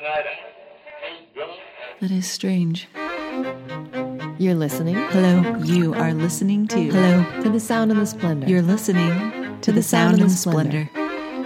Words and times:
That 0.00 0.24
is 2.10 2.30
strange. 2.30 2.88
You're 4.38 4.54
listening? 4.54 4.94
Hello, 4.94 5.56
you 5.62 5.92
are 5.92 6.14
listening 6.14 6.66
to. 6.68 6.90
Hello, 6.90 7.42
To 7.42 7.50
the 7.50 7.60
sound 7.60 7.90
and 7.90 8.00
the 8.00 8.06
splendor. 8.06 8.46
you're 8.48 8.62
listening 8.62 9.60
to 9.60 9.72
the 9.72 9.82
sound 9.82 10.20
and 10.20 10.30
the 10.30 10.34
splendor. 10.34 10.88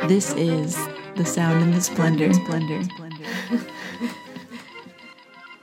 This 0.06 0.32
is 0.34 0.76
the 1.16 1.24
sound 1.24 1.64
and 1.64 1.74
the 1.74 1.80
splendor. 1.80 2.32
Splendor. 2.32 2.82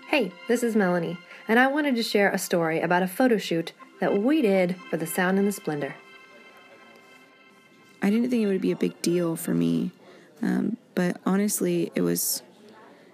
Hey, 0.07 0.33
this 0.49 0.61
is 0.61 0.75
Melanie, 0.75 1.17
and 1.47 1.57
I 1.59 1.67
wanted 1.67 1.95
to 1.95 2.03
share 2.03 2.29
a 2.31 2.37
story 2.37 2.81
about 2.81 3.03
a 3.03 3.07
photo 3.07 3.37
shoot 3.37 3.71
that 4.01 4.21
we 4.21 4.41
did 4.41 4.75
for 4.89 4.97
The 4.97 5.07
Sound 5.07 5.39
and 5.39 5.47
the 5.47 5.53
Splendor. 5.53 5.95
I 8.01 8.09
didn't 8.09 8.29
think 8.29 8.43
it 8.43 8.47
would 8.47 8.59
be 8.59 8.71
a 8.73 8.75
big 8.75 9.01
deal 9.01 9.37
for 9.37 9.53
me, 9.53 9.91
um, 10.41 10.75
but 10.93 11.21
honestly, 11.25 11.89
it 11.95 12.01
was 12.01 12.43
it 12.49 12.50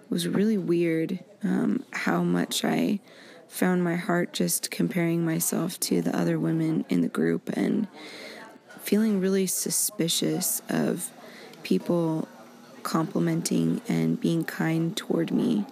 was 0.10 0.28
really 0.28 0.58
weird 0.58 1.20
um, 1.44 1.84
how 1.92 2.24
much 2.24 2.64
I 2.64 3.00
found 3.48 3.84
my 3.84 3.96
heart 3.96 4.34
just 4.34 4.72
comparing 4.72 5.24
myself 5.24 5.80
to 5.80 6.02
the 6.02 6.16
other 6.16 6.40
women 6.40 6.86
in 6.90 7.02
the 7.02 7.08
group 7.08 7.50
and 7.50 7.88
feeling 8.82 9.20
really 9.20 9.48
suspicious 9.48 10.62
of 10.70 11.12
people 11.64 12.28
complimenting 12.84 13.82
and 13.88 14.20
being 14.20 14.44
kind 14.44 14.96
toward 14.96 15.32
me. 15.32 15.66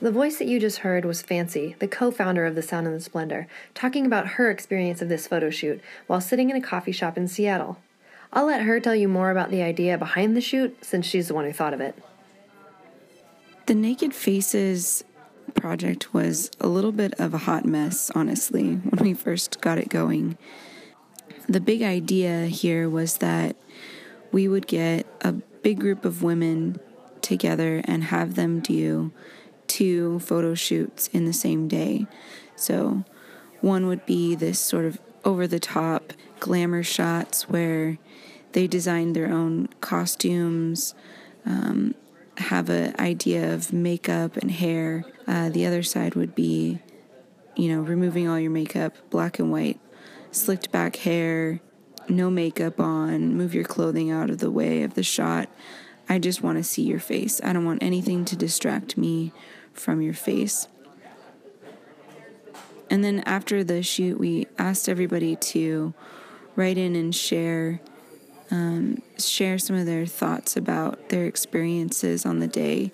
The 0.00 0.12
voice 0.12 0.38
that 0.38 0.46
you 0.46 0.60
just 0.60 0.78
heard 0.78 1.04
was 1.04 1.22
Fancy, 1.22 1.74
the 1.80 1.88
co 1.88 2.12
founder 2.12 2.46
of 2.46 2.54
The 2.54 2.62
Sound 2.62 2.86
and 2.86 2.94
the 2.94 3.00
Splendor, 3.00 3.48
talking 3.74 4.06
about 4.06 4.28
her 4.28 4.48
experience 4.48 5.02
of 5.02 5.08
this 5.08 5.26
photo 5.26 5.50
shoot 5.50 5.80
while 6.06 6.20
sitting 6.20 6.50
in 6.50 6.56
a 6.56 6.60
coffee 6.60 6.92
shop 6.92 7.16
in 7.16 7.26
Seattle. 7.26 7.78
I'll 8.32 8.46
let 8.46 8.62
her 8.62 8.78
tell 8.78 8.94
you 8.94 9.08
more 9.08 9.32
about 9.32 9.50
the 9.50 9.62
idea 9.62 9.98
behind 9.98 10.36
the 10.36 10.40
shoot 10.40 10.84
since 10.84 11.06
she's 11.06 11.26
the 11.26 11.34
one 11.34 11.44
who 11.44 11.52
thought 11.52 11.74
of 11.74 11.80
it. 11.80 12.00
The 13.68 13.74
Naked 13.74 14.14
Faces 14.14 15.04
project 15.52 16.14
was 16.14 16.50
a 16.58 16.68
little 16.68 16.90
bit 16.90 17.12
of 17.20 17.34
a 17.34 17.38
hot 17.44 17.66
mess, 17.66 18.10
honestly, 18.14 18.76
when 18.76 19.04
we 19.04 19.12
first 19.12 19.60
got 19.60 19.76
it 19.76 19.90
going. 19.90 20.38
The 21.50 21.60
big 21.60 21.82
idea 21.82 22.46
here 22.46 22.88
was 22.88 23.18
that 23.18 23.56
we 24.32 24.48
would 24.48 24.66
get 24.66 25.06
a 25.20 25.32
big 25.32 25.80
group 25.80 26.06
of 26.06 26.22
women 26.22 26.80
together 27.20 27.82
and 27.84 28.04
have 28.04 28.36
them 28.36 28.60
do 28.60 29.12
two 29.66 30.18
photo 30.20 30.54
shoots 30.54 31.08
in 31.08 31.26
the 31.26 31.34
same 31.34 31.68
day. 31.68 32.06
So, 32.56 33.04
one 33.60 33.86
would 33.86 34.06
be 34.06 34.34
this 34.34 34.58
sort 34.58 34.86
of 34.86 34.98
over 35.26 35.46
the 35.46 35.60
top 35.60 36.14
glamour 36.40 36.82
shots 36.82 37.50
where 37.50 37.98
they 38.52 38.66
designed 38.66 39.14
their 39.14 39.30
own 39.30 39.68
costumes, 39.82 40.94
um, 41.44 41.94
have 42.38 42.70
an 42.70 42.94
idea 42.98 43.52
of 43.52 43.72
makeup 43.72 44.36
and 44.36 44.50
hair. 44.50 45.04
Uh, 45.26 45.48
the 45.48 45.66
other 45.66 45.82
side 45.82 46.14
would 46.14 46.34
be, 46.34 46.78
you 47.56 47.68
know, 47.68 47.80
removing 47.80 48.28
all 48.28 48.38
your 48.38 48.50
makeup, 48.50 48.94
black 49.10 49.38
and 49.38 49.50
white, 49.50 49.80
slicked 50.30 50.70
back 50.70 50.96
hair, 50.96 51.60
no 52.08 52.30
makeup 52.30 52.80
on, 52.80 53.36
move 53.36 53.54
your 53.54 53.64
clothing 53.64 54.10
out 54.10 54.30
of 54.30 54.38
the 54.38 54.50
way 54.50 54.82
of 54.82 54.94
the 54.94 55.02
shot. 55.02 55.48
I 56.08 56.18
just 56.18 56.42
want 56.42 56.58
to 56.58 56.64
see 56.64 56.82
your 56.82 57.00
face. 57.00 57.40
I 57.44 57.52
don't 57.52 57.66
want 57.66 57.82
anything 57.82 58.24
to 58.26 58.36
distract 58.36 58.96
me 58.96 59.32
from 59.72 60.00
your 60.00 60.14
face. 60.14 60.68
And 62.90 63.04
then 63.04 63.20
after 63.26 63.62
the 63.62 63.82
shoot, 63.82 64.18
we 64.18 64.46
asked 64.58 64.88
everybody 64.88 65.36
to 65.36 65.92
write 66.56 66.78
in 66.78 66.96
and 66.96 67.14
share 67.14 67.80
um, 68.50 69.02
share 69.18 69.58
some 69.58 69.76
of 69.76 69.86
their 69.86 70.06
thoughts 70.06 70.56
about 70.56 71.08
their 71.08 71.24
experiences 71.24 72.24
on 72.24 72.38
the 72.38 72.46
day. 72.46 72.92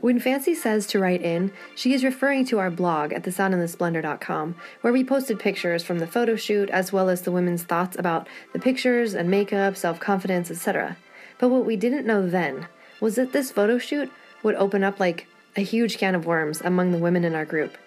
When 0.00 0.20
Fancy 0.20 0.54
says 0.54 0.86
to 0.88 0.98
write 0.98 1.22
in, 1.22 1.50
she 1.74 1.94
is 1.94 2.04
referring 2.04 2.44
to 2.46 2.58
our 2.58 2.70
blog 2.70 3.12
at 3.12 3.22
thesoundandthesplendor.com, 3.22 4.54
where 4.82 4.92
we 4.92 5.02
posted 5.02 5.38
pictures 5.38 5.82
from 5.82 5.98
the 5.98 6.06
photo 6.06 6.36
shoot 6.36 6.68
as 6.70 6.92
well 6.92 7.08
as 7.08 7.22
the 7.22 7.32
women's 7.32 7.62
thoughts 7.62 7.96
about 7.98 8.28
the 8.52 8.58
pictures 8.58 9.14
and 9.14 9.30
makeup, 9.30 9.76
self 9.76 10.00
confidence, 10.00 10.50
etc. 10.50 10.98
But 11.38 11.48
what 11.48 11.64
we 11.64 11.76
didn't 11.76 12.06
know 12.06 12.28
then 12.28 12.68
was 13.00 13.14
that 13.14 13.32
this 13.32 13.50
photo 13.50 13.78
shoot 13.78 14.10
would 14.42 14.56
open 14.56 14.84
up 14.84 15.00
like 15.00 15.26
a 15.56 15.62
huge 15.62 15.96
can 15.96 16.14
of 16.14 16.26
worms 16.26 16.60
among 16.60 16.92
the 16.92 16.98
women 16.98 17.24
in 17.24 17.34
our 17.34 17.46
group. 17.46 17.78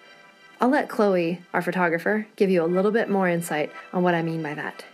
I'll 0.60 0.70
let 0.70 0.88
Chloe, 0.88 1.40
our 1.54 1.62
photographer, 1.62 2.26
give 2.34 2.50
you 2.50 2.64
a 2.64 2.66
little 2.66 2.90
bit 2.90 3.08
more 3.08 3.28
insight 3.28 3.70
on 3.92 4.02
what 4.02 4.14
I 4.14 4.22
mean 4.22 4.42
by 4.42 4.54
that. 4.54 4.84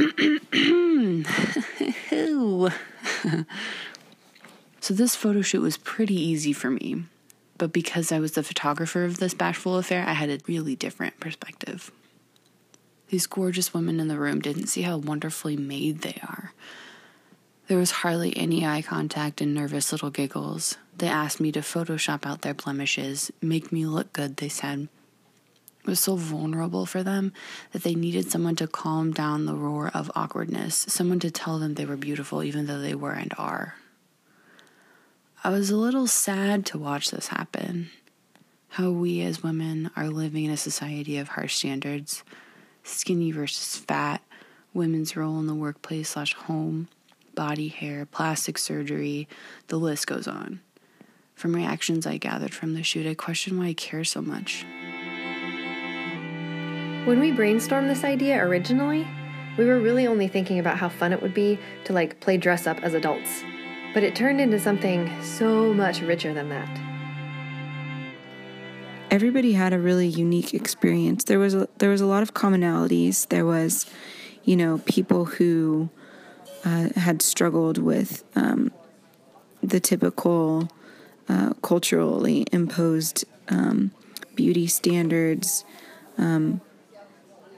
So 4.82 4.94
this 4.94 5.14
photo 5.14 5.42
shoot 5.42 5.60
was 5.60 5.76
pretty 5.76 6.14
easy 6.14 6.54
for 6.54 6.70
me, 6.70 7.04
but 7.58 7.72
because 7.72 8.10
I 8.10 8.18
was 8.18 8.32
the 8.32 8.42
photographer 8.42 9.04
of 9.04 9.18
this 9.18 9.34
bashful 9.34 9.76
affair, 9.76 10.04
I 10.06 10.14
had 10.14 10.30
a 10.30 10.40
really 10.48 10.74
different 10.74 11.20
perspective. 11.20 11.92
These 13.08 13.26
gorgeous 13.26 13.74
women 13.74 14.00
in 14.00 14.08
the 14.08 14.18
room 14.18 14.40
didn't 14.40 14.68
see 14.68 14.82
how 14.82 14.96
wonderfully 14.96 15.56
made 15.56 16.00
they 16.00 16.18
are. 16.22 16.54
There 17.68 17.78
was 17.78 17.90
hardly 17.90 18.36
any 18.36 18.66
eye 18.66 18.82
contact 18.82 19.40
and 19.40 19.54
nervous 19.54 19.92
little 19.92 20.10
giggles. 20.10 20.76
They 20.96 21.08
asked 21.08 21.40
me 21.40 21.52
to 21.52 21.60
Photoshop 21.60 22.26
out 22.26 22.40
their 22.40 22.54
blemishes, 22.54 23.30
make 23.42 23.70
me 23.70 23.86
look 23.86 24.12
good, 24.12 24.38
they 24.38 24.48
said. 24.48 24.88
Was 25.86 26.00
so 26.00 26.14
vulnerable 26.14 26.84
for 26.86 27.02
them 27.02 27.32
that 27.72 27.82
they 27.82 27.94
needed 27.94 28.30
someone 28.30 28.56
to 28.56 28.66
calm 28.66 29.12
down 29.12 29.46
the 29.46 29.54
roar 29.54 29.90
of 29.94 30.10
awkwardness, 30.14 30.76
someone 30.88 31.20
to 31.20 31.30
tell 31.30 31.58
them 31.58 31.74
they 31.74 31.86
were 31.86 31.96
beautiful 31.96 32.42
even 32.42 32.66
though 32.66 32.80
they 32.80 32.94
were 32.94 33.12
and 33.12 33.32
are. 33.38 33.76
I 35.42 35.48
was 35.48 35.70
a 35.70 35.76
little 35.76 36.06
sad 36.06 36.66
to 36.66 36.78
watch 36.78 37.10
this 37.10 37.28
happen. 37.28 37.90
How 38.68 38.90
we 38.90 39.22
as 39.22 39.42
women 39.42 39.90
are 39.96 40.08
living 40.08 40.44
in 40.44 40.50
a 40.50 40.56
society 40.56 41.16
of 41.16 41.28
harsh 41.28 41.56
standards 41.56 42.22
skinny 42.82 43.32
versus 43.32 43.76
fat, 43.76 44.22
women's 44.74 45.16
role 45.16 45.38
in 45.38 45.46
the 45.46 45.54
workplace 45.54 46.10
slash 46.10 46.34
home, 46.34 46.88
body 47.34 47.68
hair, 47.68 48.06
plastic 48.06 48.58
surgery, 48.58 49.28
the 49.68 49.78
list 49.78 50.06
goes 50.06 50.28
on. 50.28 50.60
From 51.34 51.56
reactions 51.56 52.06
I 52.06 52.18
gathered 52.18 52.52
from 52.52 52.74
the 52.74 52.82
shoot, 52.82 53.06
I 53.06 53.14
question 53.14 53.58
why 53.58 53.68
I 53.68 53.72
care 53.72 54.04
so 54.04 54.20
much. 54.20 54.64
When 57.06 57.18
we 57.18 57.32
brainstormed 57.32 57.88
this 57.88 58.04
idea 58.04 58.44
originally, 58.44 59.08
we 59.56 59.64
were 59.64 59.80
really 59.80 60.06
only 60.06 60.28
thinking 60.28 60.58
about 60.58 60.76
how 60.76 60.90
fun 60.90 61.14
it 61.14 61.22
would 61.22 61.32
be 61.32 61.58
to 61.84 61.94
like 61.94 62.20
play 62.20 62.36
dress 62.36 62.66
up 62.66 62.78
as 62.82 62.92
adults. 62.92 63.42
But 63.94 64.02
it 64.02 64.14
turned 64.14 64.38
into 64.38 64.60
something 64.60 65.10
so 65.22 65.72
much 65.72 66.02
richer 66.02 66.34
than 66.34 66.50
that. 66.50 66.68
Everybody 69.10 69.54
had 69.54 69.72
a 69.72 69.78
really 69.78 70.08
unique 70.08 70.52
experience. 70.52 71.24
There 71.24 71.38
was 71.38 71.54
a, 71.54 71.68
there 71.78 71.88
was 71.88 72.02
a 72.02 72.06
lot 72.06 72.22
of 72.22 72.34
commonalities. 72.34 73.26
There 73.28 73.46
was, 73.46 73.86
you 74.44 74.54
know, 74.54 74.78
people 74.84 75.24
who 75.24 75.88
uh, 76.66 76.90
had 76.96 77.22
struggled 77.22 77.78
with 77.78 78.24
um, 78.34 78.70
the 79.62 79.80
typical 79.80 80.68
uh, 81.30 81.54
culturally 81.62 82.44
imposed 82.52 83.24
um, 83.48 83.90
beauty 84.34 84.66
standards. 84.66 85.64
Um, 86.18 86.60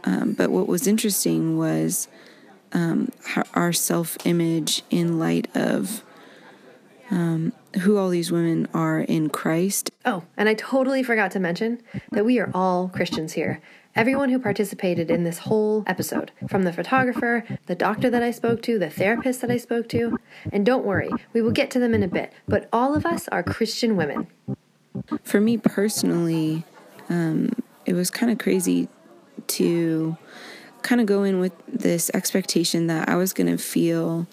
um, 0.05 0.33
but 0.33 0.51
what 0.51 0.67
was 0.67 0.87
interesting 0.87 1.57
was 1.57 2.09
um, 2.73 3.11
our 3.55 3.73
self 3.73 4.17
image 4.25 4.83
in 4.91 5.19
light 5.19 5.49
of 5.55 6.03
um, 7.11 7.53
who 7.83 7.99
all 7.99 8.09
these 8.09 8.33
women 8.33 8.67
are 8.73 9.01
in 9.01 9.29
Christ. 9.29 9.91
Oh, 10.05 10.25
and 10.37 10.49
I 10.49 10.55
totally 10.55 11.03
forgot 11.03 11.31
to 11.33 11.41
mention 11.41 11.83
that 12.11 12.25
we 12.25 12.39
are 12.39 12.51
all 12.55 12.89
Christians 12.89 13.35
here. 13.35 13.61
Everyone 13.95 14.31
who 14.31 14.39
participated 14.39 15.11
in 15.11 15.25
this 15.25 15.39
whole 15.39 15.85
episode, 15.87 16.33
from 16.49 16.63
the 16.63 16.73
photographer, 16.73 17.45
the 17.67 17.75
doctor 17.75 18.09
that 18.09 18.23
I 18.23 18.31
spoke 18.31 18.63
to, 18.63 18.79
the 18.79 18.89
therapist 18.89 19.43
that 19.43 19.51
I 19.51 19.59
spoke 19.59 19.87
to, 19.91 20.19
and 20.51 20.65
don't 20.65 20.87
worry, 20.87 21.11
we 21.35 21.43
will 21.43 21.51
get 21.51 21.71
to 21.73 21.79
them 21.79 21.93
in 21.93 22.03
a 22.03 22.09
bit, 22.09 22.33
but 22.49 22.71
all 22.73 22.95
of 22.95 23.05
us 23.05 23.29
are 23.29 23.43
Christian 23.43 23.97
women. 23.97 24.29
For 25.23 25.43
me 25.43 25.59
personally, 25.59 26.65
um, 27.11 27.51
it 27.85 27.93
was 27.93 28.11
kind 28.11 28.33
of 28.33 28.39
crazy 28.39 28.89
to 29.49 30.17
kind 30.83 31.01
of 31.01 31.07
go 31.07 31.23
in 31.23 31.41
with 31.41 31.53
this 31.67 32.11
expectation 32.15 32.89
that 32.89 33.09
I 33.09 33.17
was 33.17 33.33
going 33.33 33.47
to 33.47 33.59
feel 33.59 34.27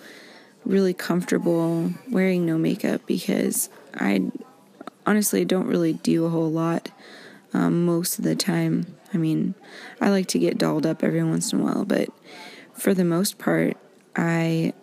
really 0.66 0.94
comfortable 0.94 1.92
wearing 2.10 2.46
no 2.46 2.58
makeup 2.58 3.02
because 3.06 3.70
I 3.94 4.32
honestly 5.06 5.46
don't 5.46 5.68
really 5.68 5.94
do 5.94 6.26
a 6.26 6.30
whole 6.30 6.52
lot 6.52 6.92
um, 7.54 7.86
most 7.86 8.20
of 8.20 8.26
the 8.26 8.36
time. 8.36 8.96
I 9.14 9.18
mean, 9.18 9.56
I 10.00 10.10
like 10.10 10.28
to 10.28 10.40
get 10.40 10.58
dolled 10.58 10.86
up 10.86 11.04
every 11.04 11.24
once 11.24 11.52
in 11.52 11.60
a 11.60 11.64
while, 11.64 11.86
but 11.86 12.10
for 12.74 12.94
the 12.94 13.06
most 13.06 13.38
part, 13.40 13.78
I 14.16 14.74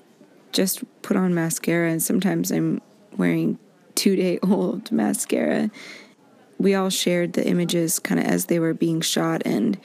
just 0.52 0.82
put 1.02 1.16
on 1.16 1.34
mascara 1.34 1.90
and 1.90 2.02
sometimes 2.02 2.50
I'm 2.50 2.80
wearing 3.16 3.58
two 3.94 4.16
day 4.16 4.38
old 4.42 4.90
mascara. 4.90 5.70
We 6.58 6.74
all 6.74 6.90
shared 6.90 7.34
the 7.34 7.46
images 7.46 7.98
kind 7.98 8.18
of 8.18 8.26
as 8.26 8.46
they 8.46 8.58
were 8.58 8.74
being 8.74 9.00
shot, 9.00 9.42
and 9.44 9.78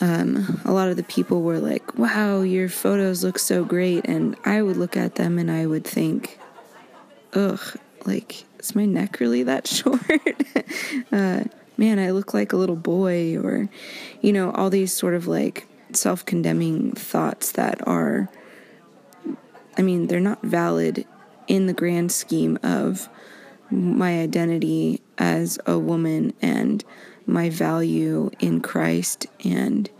um, 0.00 0.60
a 0.64 0.72
lot 0.72 0.88
of 0.88 0.96
the 0.96 1.02
people 1.02 1.42
were 1.42 1.58
like, 1.58 1.98
wow, 1.98 2.42
your 2.42 2.68
photos 2.68 3.24
look 3.24 3.38
so 3.38 3.64
great. 3.64 4.04
And 4.06 4.36
I 4.44 4.62
would 4.62 4.76
look 4.76 4.96
at 4.96 5.14
them 5.14 5.38
and 5.38 5.50
I 5.50 5.66
would 5.66 5.84
think, 5.84 6.38
ugh, 7.32 7.60
like, 8.04 8.44
is 8.58 8.74
my 8.74 8.84
neck 8.84 9.20
really 9.20 9.42
that 9.44 9.66
short? 9.68 10.42
uh, 11.12 11.44
man, 11.76 11.98
I 11.98 12.10
look 12.10 12.34
like 12.34 12.52
a 12.52 12.56
little 12.56 12.76
boy, 12.76 13.38
or, 13.38 13.68
you 14.20 14.32
know, 14.32 14.50
all 14.52 14.70
these 14.70 14.92
sort 14.92 15.14
of 15.14 15.26
like 15.26 15.66
self 15.92 16.24
condemning 16.24 16.92
thoughts 16.92 17.52
that 17.52 17.86
are, 17.86 18.28
I 19.78 19.82
mean, 19.82 20.08
they're 20.08 20.20
not 20.20 20.42
valid 20.42 21.06
in 21.48 21.66
the 21.66 21.72
grand 21.72 22.12
scheme 22.12 22.58
of 22.62 23.08
my 23.70 24.20
identity 24.20 25.00
as 25.18 25.58
a 25.66 25.78
woman 25.78 26.32
and 26.40 26.84
my 27.26 27.50
value 27.50 28.30
in 28.38 28.60
Christ. 28.60 29.26
And 29.44 29.90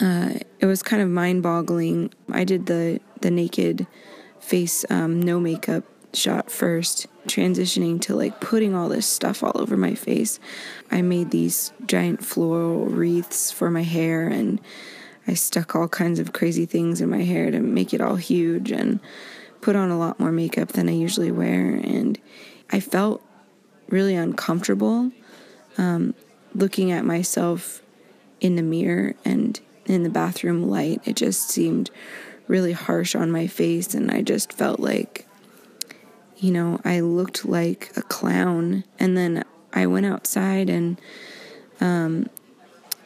uh, 0.00 0.34
it 0.60 0.66
was 0.66 0.82
kind 0.82 1.02
of 1.02 1.08
mind 1.08 1.42
boggling. 1.42 2.12
I 2.30 2.44
did 2.44 2.66
the, 2.66 3.00
the 3.20 3.30
naked 3.30 3.86
face, 4.38 4.84
um, 4.90 5.20
no 5.20 5.40
makeup 5.40 5.84
shot 6.12 6.50
first, 6.50 7.06
transitioning 7.26 8.00
to 8.02 8.14
like 8.14 8.40
putting 8.40 8.74
all 8.74 8.88
this 8.88 9.06
stuff 9.06 9.42
all 9.42 9.52
over 9.54 9.76
my 9.76 9.94
face. 9.94 10.40
I 10.90 11.02
made 11.02 11.30
these 11.30 11.72
giant 11.86 12.24
floral 12.24 12.86
wreaths 12.86 13.50
for 13.50 13.70
my 13.70 13.82
hair 13.82 14.28
and 14.28 14.60
I 15.26 15.34
stuck 15.34 15.76
all 15.76 15.88
kinds 15.88 16.18
of 16.18 16.32
crazy 16.32 16.66
things 16.66 17.00
in 17.00 17.10
my 17.10 17.22
hair 17.22 17.50
to 17.50 17.60
make 17.60 17.94
it 17.94 18.00
all 18.00 18.16
huge 18.16 18.72
and 18.72 19.00
put 19.60 19.76
on 19.76 19.90
a 19.90 19.98
lot 19.98 20.18
more 20.18 20.32
makeup 20.32 20.68
than 20.68 20.88
I 20.88 20.92
usually 20.92 21.30
wear. 21.30 21.74
And 21.74 22.18
I 22.70 22.80
felt 22.80 23.22
really 23.88 24.14
uncomfortable 24.14 25.10
um, 25.78 26.14
looking 26.54 26.92
at 26.92 27.04
myself 27.04 27.82
in 28.40 28.56
the 28.56 28.62
mirror 28.62 29.14
and 29.24 29.60
in 29.86 30.02
the 30.02 30.10
bathroom 30.10 30.68
light. 30.68 31.00
It 31.04 31.16
just 31.16 31.48
seemed 31.50 31.90
really 32.46 32.72
harsh 32.72 33.14
on 33.14 33.30
my 33.30 33.46
face, 33.46 33.94
and 33.94 34.10
I 34.10 34.22
just 34.22 34.52
felt 34.52 34.80
like, 34.80 35.26
you 36.38 36.50
know, 36.50 36.80
I 36.84 37.00
looked 37.00 37.44
like 37.44 37.92
a 37.96 38.02
clown. 38.02 38.84
And 38.98 39.16
then 39.16 39.44
I 39.72 39.86
went 39.86 40.06
outside, 40.06 40.68
and 40.68 41.00
um, 41.80 42.28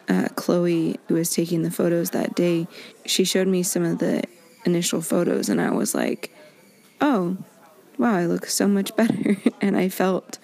uh, 0.09 0.29
Chloe, 0.35 0.99
who 1.09 1.15
was 1.15 1.31
taking 1.31 1.63
the 1.63 1.71
photos 1.71 2.11
that 2.11 2.35
day, 2.35 2.67
she 3.07 3.25
showed 3.25 3.49
me 3.49 3.63
some 3.63 3.85
of 3.85 3.99
the 3.99 4.25
initial 4.65 5.01
photos, 5.01 5.49
and 5.49 5.61
I 5.61 5.71
was 5.71 5.95
like, 5.95 6.34
oh, 7.01 7.37
wow, 7.99 8.15
I 8.17 8.27
look 8.27 8.47
so 8.47 8.67
much 8.69 8.95
better. 8.97 9.37
and 9.61 9.77
I 9.77 9.89
felt, 9.89 10.39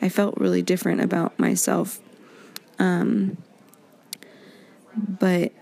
I 0.00 0.08
felt 0.08 0.36
really 0.38 0.62
different 0.62 1.00
about 1.00 1.38
myself. 1.38 2.00
Um, 2.78 3.36
but 4.96 5.52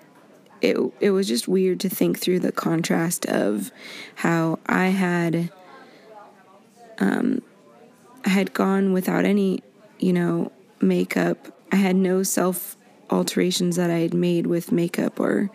it 0.61 0.77
it 1.01 1.11
was 1.11 1.27
just 1.27 1.49
weird 1.49 1.81
to 1.81 1.89
think 1.89 2.19
through 2.19 2.41
the 2.41 2.53
contrast 2.53 3.25
of 3.27 3.71
how 4.17 4.59
I 4.67 4.89
had 4.89 5.51
um, 6.99 7.43
I 8.25 8.29
had 8.29 8.53
gone 8.53 8.93
without 8.93 9.25
any, 9.25 9.63
you 9.99 10.13
know, 10.13 10.53
makeup. 10.81 11.57
I 11.73 11.77
had 11.77 11.97
no 11.97 12.23
self 12.23 12.77
alterations 13.11 13.77
that 13.77 13.91
I 13.91 13.99
had 13.99 14.15
made 14.15 14.47
with 14.47 14.71
makeup 14.71 15.19
or 15.19 15.51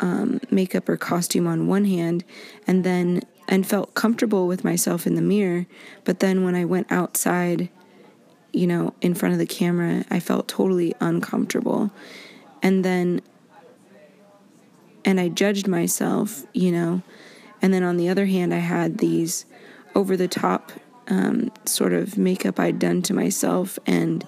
um, 0.00 0.40
makeup 0.50 0.88
or 0.88 0.96
costume 0.96 1.46
on 1.46 1.66
one 1.66 1.84
hand, 1.84 2.24
and 2.66 2.84
then 2.84 3.22
and 3.48 3.66
felt 3.66 3.94
comfortable 3.94 4.46
with 4.46 4.64
myself 4.64 5.06
in 5.06 5.14
the 5.14 5.22
mirror. 5.22 5.66
But 6.04 6.20
then 6.20 6.44
when 6.44 6.54
I 6.54 6.64
went 6.64 6.90
outside, 6.90 7.68
you 8.52 8.66
know, 8.66 8.94
in 9.00 9.14
front 9.14 9.34
of 9.34 9.38
the 9.38 9.46
camera, 9.46 10.04
I 10.10 10.20
felt 10.20 10.48
totally 10.48 10.94
uncomfortable. 11.00 11.90
And 12.62 12.84
then, 12.84 13.20
and 15.04 15.20
I 15.20 15.28
judged 15.28 15.68
myself, 15.68 16.44
you 16.52 16.72
know. 16.72 17.02
And 17.62 17.72
then 17.72 17.82
on 17.82 17.96
the 17.96 18.08
other 18.08 18.26
hand, 18.26 18.52
I 18.52 18.58
had 18.58 18.98
these 18.98 19.46
over 19.94 20.16
the 20.16 20.28
top 20.28 20.72
um, 21.08 21.52
sort 21.64 21.92
of 21.92 22.18
makeup 22.18 22.58
I'd 22.58 22.78
done 22.78 23.02
to 23.02 23.14
myself. 23.14 23.78
And 23.86 24.26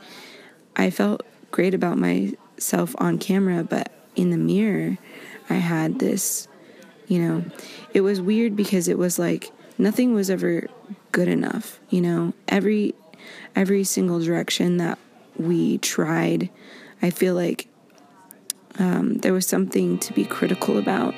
I 0.77 0.91
felt 0.91 1.23
great 1.51 1.75
about 1.75 1.99
myself 1.99 2.95
on 2.99 3.19
camera, 3.19 3.65
but 3.65 3.93
in 4.15 4.31
the 4.31 4.37
mirror, 4.37 4.99
I 5.51 5.55
had 5.55 5.99
this, 5.99 6.49
you 7.07 7.19
know, 7.21 7.45
it 7.95 8.03
was 8.03 8.21
weird 8.21 8.57
because 8.57 8.89
it 8.89 8.99
was 8.99 9.19
like 9.19 9.51
nothing 9.79 10.15
was 10.15 10.31
ever 10.31 10.69
good 11.13 11.29
enough, 11.29 11.81
you 11.89 12.01
know. 12.01 12.35
Every 12.49 12.95
every 13.57 13.85
single 13.85 14.21
direction 14.21 14.77
that 14.79 14.99
we 15.37 15.79
tried, 15.79 16.51
I 17.03 17.11
feel 17.11 17.35
like 17.35 17.69
um, 18.79 19.19
there 19.19 19.33
was 19.33 19.47
something 19.47 19.99
to 19.99 20.13
be 20.13 20.25
critical 20.25 20.79
about. 20.79 21.15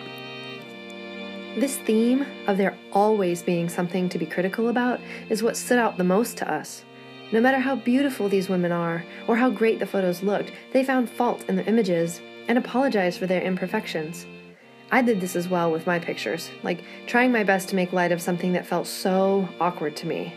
This 1.57 1.77
theme 1.79 2.25
of 2.47 2.59
there 2.59 2.79
always 2.93 3.43
being 3.43 3.69
something 3.69 4.09
to 4.11 4.19
be 4.19 4.27
critical 4.27 4.69
about 4.69 5.01
is 5.29 5.43
what 5.43 5.57
stood 5.57 5.79
out 5.79 5.99
the 5.99 6.05
most 6.05 6.37
to 6.39 6.51
us. 6.51 6.85
No 7.33 7.41
matter 7.41 7.59
how 7.59 7.77
beautiful 7.77 8.29
these 8.29 8.49
women 8.49 8.73
are, 8.73 9.05
or 9.27 9.37
how 9.37 9.51
great 9.51 9.79
the 9.79 9.87
photos 9.87 10.23
looked, 10.23 10.53
they 10.73 10.85
found 10.85 11.09
fault 11.09 11.45
in 11.49 11.57
the 11.57 11.67
images 11.67 12.21
and 12.49 12.59
apologize 12.59 13.17
for 13.17 13.27
their 13.27 13.43
imperfections. 13.43 14.27
I 14.93 15.03
did 15.03 15.21
this 15.21 15.37
as 15.37 15.49
well 15.49 15.71
with 15.71 15.87
my 15.87 15.99
pictures, 15.99 16.51
like 16.63 16.83
trying 17.07 17.31
my 17.31 17.45
best 17.45 17.69
to 17.69 17.77
make 17.77 17.93
light 17.93 18.13
of 18.13 18.21
something 18.21 18.53
that 18.55 18.67
felt 18.67 18.87
so 18.87 19.49
awkward 19.61 19.97
to 19.97 20.07
me. 20.07 20.35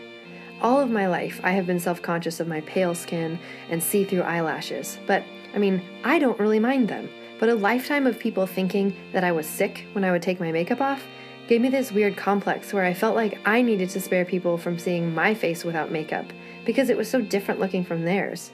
All 0.62 0.80
of 0.80 0.90
my 0.90 1.08
life, 1.08 1.40
I 1.42 1.50
have 1.52 1.66
been 1.66 1.80
self 1.80 2.00
conscious 2.00 2.38
of 2.38 2.46
my 2.46 2.60
pale 2.62 2.94
skin 2.94 3.38
and 3.68 3.82
see 3.82 4.04
through 4.04 4.22
eyelashes, 4.22 4.98
but 5.06 5.24
I 5.54 5.58
mean, 5.58 5.82
I 6.04 6.18
don't 6.18 6.38
really 6.38 6.60
mind 6.60 6.88
them. 6.88 7.08
But 7.40 7.48
a 7.48 7.54
lifetime 7.54 8.06
of 8.06 8.18
people 8.18 8.46
thinking 8.46 8.94
that 9.12 9.24
I 9.24 9.32
was 9.32 9.46
sick 9.46 9.86
when 9.92 10.04
I 10.04 10.12
would 10.12 10.22
take 10.22 10.40
my 10.40 10.52
makeup 10.52 10.80
off 10.80 11.02
gave 11.48 11.60
me 11.60 11.68
this 11.68 11.92
weird 11.92 12.16
complex 12.16 12.72
where 12.72 12.84
I 12.84 12.94
felt 12.94 13.16
like 13.16 13.40
I 13.44 13.60
needed 13.60 13.90
to 13.90 14.00
spare 14.00 14.24
people 14.24 14.56
from 14.56 14.78
seeing 14.78 15.14
my 15.14 15.34
face 15.34 15.64
without 15.64 15.90
makeup 15.90 16.26
because 16.64 16.88
it 16.88 16.96
was 16.96 17.10
so 17.10 17.20
different 17.20 17.60
looking 17.60 17.84
from 17.84 18.02
theirs. 18.02 18.50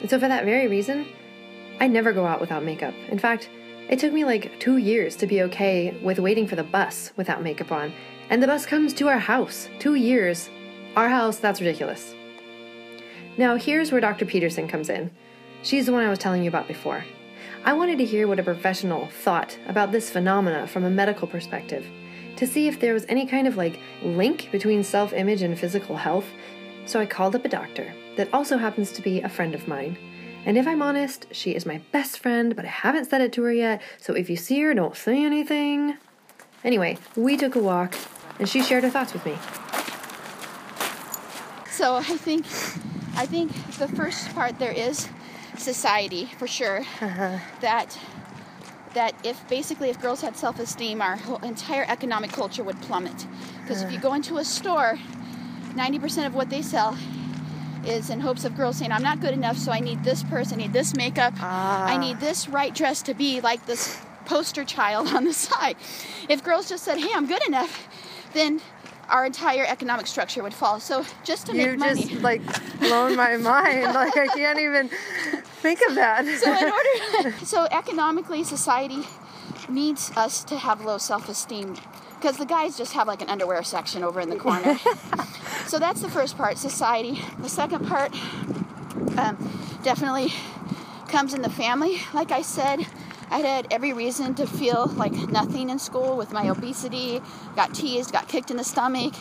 And 0.00 0.10
so, 0.10 0.18
for 0.18 0.26
that 0.26 0.44
very 0.44 0.66
reason, 0.66 1.06
I 1.80 1.88
never 1.88 2.12
go 2.12 2.26
out 2.26 2.40
without 2.40 2.64
makeup. 2.64 2.94
In 3.08 3.18
fact, 3.18 3.50
it 3.88 3.98
took 3.98 4.12
me 4.12 4.24
like 4.24 4.58
two 4.60 4.78
years 4.78 5.16
to 5.16 5.26
be 5.26 5.42
okay 5.42 5.98
with 6.02 6.18
waiting 6.18 6.46
for 6.46 6.56
the 6.56 6.62
bus 6.62 7.12
without 7.16 7.42
makeup 7.42 7.72
on. 7.72 7.92
And 8.30 8.42
the 8.42 8.46
bus 8.46 8.64
comes 8.64 8.94
to 8.94 9.08
our 9.08 9.18
house. 9.18 9.68
Two 9.78 9.94
years. 9.94 10.48
Our 10.96 11.08
house, 11.08 11.38
that's 11.38 11.60
ridiculous. 11.60 12.14
Now, 13.36 13.56
here's 13.56 13.90
where 13.90 14.00
Dr. 14.00 14.24
Peterson 14.24 14.68
comes 14.68 14.88
in. 14.88 15.10
She's 15.62 15.86
the 15.86 15.92
one 15.92 16.04
I 16.04 16.10
was 16.10 16.18
telling 16.18 16.42
you 16.42 16.48
about 16.48 16.68
before. 16.68 17.04
I 17.64 17.72
wanted 17.72 17.98
to 17.98 18.04
hear 18.04 18.28
what 18.28 18.38
a 18.38 18.42
professional 18.42 19.06
thought 19.06 19.58
about 19.66 19.90
this 19.90 20.10
phenomena 20.10 20.66
from 20.66 20.84
a 20.84 20.90
medical 20.90 21.26
perspective, 21.26 21.84
to 22.36 22.46
see 22.46 22.68
if 22.68 22.78
there 22.78 22.94
was 22.94 23.06
any 23.08 23.26
kind 23.26 23.46
of 23.46 23.56
like 23.56 23.80
link 24.02 24.50
between 24.52 24.84
self 24.84 25.12
image 25.12 25.42
and 25.42 25.58
physical 25.58 25.96
health. 25.96 26.26
So 26.86 27.00
I 27.00 27.06
called 27.06 27.34
up 27.34 27.44
a 27.44 27.48
doctor 27.48 27.92
that 28.16 28.28
also 28.32 28.58
happens 28.58 28.92
to 28.92 29.02
be 29.02 29.20
a 29.20 29.28
friend 29.28 29.54
of 29.54 29.66
mine. 29.66 29.98
And 30.46 30.58
if 30.58 30.66
I'm 30.66 30.82
honest, 30.82 31.26
she 31.32 31.54
is 31.54 31.64
my 31.64 31.78
best 31.90 32.18
friend, 32.18 32.54
but 32.54 32.64
I 32.64 32.68
haven't 32.68 33.06
said 33.06 33.20
it 33.20 33.32
to 33.34 33.42
her 33.44 33.52
yet, 33.52 33.80
so 33.98 34.14
if 34.14 34.28
you 34.28 34.36
see 34.36 34.60
her, 34.60 34.74
don't 34.74 34.96
say 34.96 35.24
anything. 35.24 35.96
Anyway, 36.62 36.98
we 37.16 37.36
took 37.36 37.54
a 37.54 37.60
walk, 37.60 37.94
and 38.38 38.48
she 38.48 38.62
shared 38.62 38.84
her 38.84 38.90
thoughts 38.90 39.12
with 39.12 39.24
me. 39.24 39.36
So 41.70 41.96
I 41.96 42.02
think, 42.02 42.46
I 43.16 43.26
think 43.26 43.52
the 43.78 43.88
first 43.88 44.34
part 44.34 44.58
there 44.58 44.72
is 44.72 45.08
society 45.56 46.26
for 46.38 46.46
sure. 46.46 46.80
Uh-huh. 47.00 47.38
That 47.60 47.98
that 48.94 49.14
if 49.24 49.46
basically 49.48 49.90
if 49.90 50.00
girls 50.00 50.20
had 50.20 50.36
self-esteem, 50.36 51.02
our 51.02 51.16
whole 51.16 51.38
entire 51.38 51.84
economic 51.88 52.30
culture 52.30 52.62
would 52.62 52.80
plummet. 52.82 53.26
Because 53.62 53.82
if 53.82 53.90
you 53.90 53.98
uh. 53.98 54.00
go 54.00 54.14
into 54.14 54.38
a 54.38 54.44
store, 54.44 54.98
90% 55.74 56.26
of 56.26 56.34
what 56.34 56.48
they 56.48 56.62
sell 56.62 56.96
is 57.86 58.10
in 58.10 58.20
hopes 58.20 58.44
of 58.44 58.56
girls 58.56 58.78
saying, 58.78 58.92
I'm 58.92 59.02
not 59.02 59.20
good 59.20 59.34
enough, 59.34 59.56
so 59.56 59.72
I 59.72 59.80
need 59.80 60.04
this 60.04 60.22
purse, 60.22 60.52
I 60.52 60.56
need 60.56 60.72
this 60.72 60.94
makeup, 60.96 61.34
I 61.40 61.94
ah. 61.94 61.98
need 61.98 62.20
this 62.20 62.48
right 62.48 62.74
dress 62.74 63.02
to 63.02 63.14
be 63.14 63.40
like 63.40 63.66
this 63.66 64.00
poster 64.24 64.64
child 64.64 65.08
on 65.08 65.24
the 65.24 65.32
side. 65.46 65.76
If 66.28 66.42
girls 66.42 66.68
just 66.68 66.84
said, 66.84 66.98
hey, 66.98 67.10
I'm 67.14 67.26
good 67.26 67.46
enough, 67.46 67.88
then 68.32 68.60
our 69.08 69.26
entire 69.26 69.64
economic 69.64 70.06
structure 70.06 70.42
would 70.42 70.54
fall. 70.54 70.80
So 70.80 71.04
just 71.24 71.46
to 71.46 71.52
make 71.52 71.66
You're 71.66 71.76
money. 71.76 72.02
just 72.02 72.22
like 72.22 72.42
blowing 72.80 73.16
my 73.16 73.36
mind. 73.36 73.94
Like 73.94 74.16
I 74.16 74.26
can't 74.28 74.58
even 74.58 74.88
think 74.88 75.80
of 75.88 75.94
that. 75.94 76.24
so 76.40 76.50
in 76.50 77.22
order 77.24 77.44
so 77.44 77.66
economically 77.70 78.44
society 78.44 79.02
needs 79.68 80.10
us 80.16 80.44
to 80.44 80.58
have 80.58 80.84
low 80.84 80.98
self-esteem 80.98 81.76
because 82.24 82.38
the 82.38 82.46
guys 82.46 82.78
just 82.78 82.94
have 82.94 83.06
like 83.06 83.20
an 83.20 83.28
underwear 83.28 83.62
section 83.62 84.02
over 84.02 84.18
in 84.18 84.30
the 84.30 84.36
corner. 84.36 84.78
So 85.66 85.78
that's 85.78 86.02
the 86.02 86.10
first 86.10 86.36
part 86.36 86.58
society. 86.58 87.22
The 87.38 87.48
second 87.48 87.88
part 87.88 88.12
um, 89.16 89.36
definitely 89.82 90.30
comes 91.08 91.32
in 91.32 91.40
the 91.40 91.48
family. 91.50 92.00
Like 92.12 92.32
i 92.32 92.42
said 92.42 92.86
i 93.30 93.38
had 93.38 93.66
every 93.70 93.92
reason 93.94 94.34
to 94.34 94.46
feel 94.46 94.92
like 94.96 95.12
nothing 95.30 95.70
in 95.70 95.78
school 95.78 96.16
with 96.16 96.32
my 96.32 96.48
obesity 96.48 97.22
got 97.56 97.74
teased 97.74 98.12
got 98.12 98.28
kicked 98.28 98.50
in 98.50 98.58
the 98.58 98.64
stomach 98.64 99.14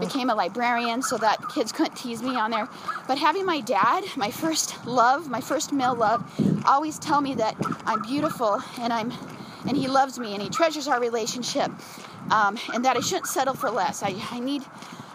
became 0.00 0.30
a 0.30 0.34
librarian 0.34 1.02
so 1.02 1.18
that 1.18 1.36
kids 1.54 1.70
couldn't 1.72 1.94
tease 1.94 2.22
me 2.22 2.34
on 2.36 2.50
there. 2.50 2.66
But 3.06 3.18
having 3.18 3.44
my 3.44 3.60
dad 3.60 4.04
my 4.16 4.30
first 4.30 4.86
love 4.86 5.28
my 5.28 5.40
first 5.40 5.72
male 5.72 5.94
love 5.94 6.20
always 6.64 6.98
tell 6.98 7.20
me 7.20 7.34
that 7.34 7.54
i'm 7.86 8.02
beautiful 8.02 8.62
and 8.78 8.92
i'm 8.92 9.12
and 9.66 9.76
he 9.76 9.88
loves 9.88 10.18
me 10.18 10.32
and 10.34 10.42
he 10.42 10.48
treasures 10.48 10.88
our 10.88 11.00
relationship, 11.00 11.70
um, 12.30 12.58
and 12.74 12.84
that 12.84 12.96
I 12.96 13.00
shouldn't 13.00 13.26
settle 13.26 13.54
for 13.54 13.70
less. 13.70 14.02
I, 14.02 14.14
I 14.30 14.40
need 14.40 14.62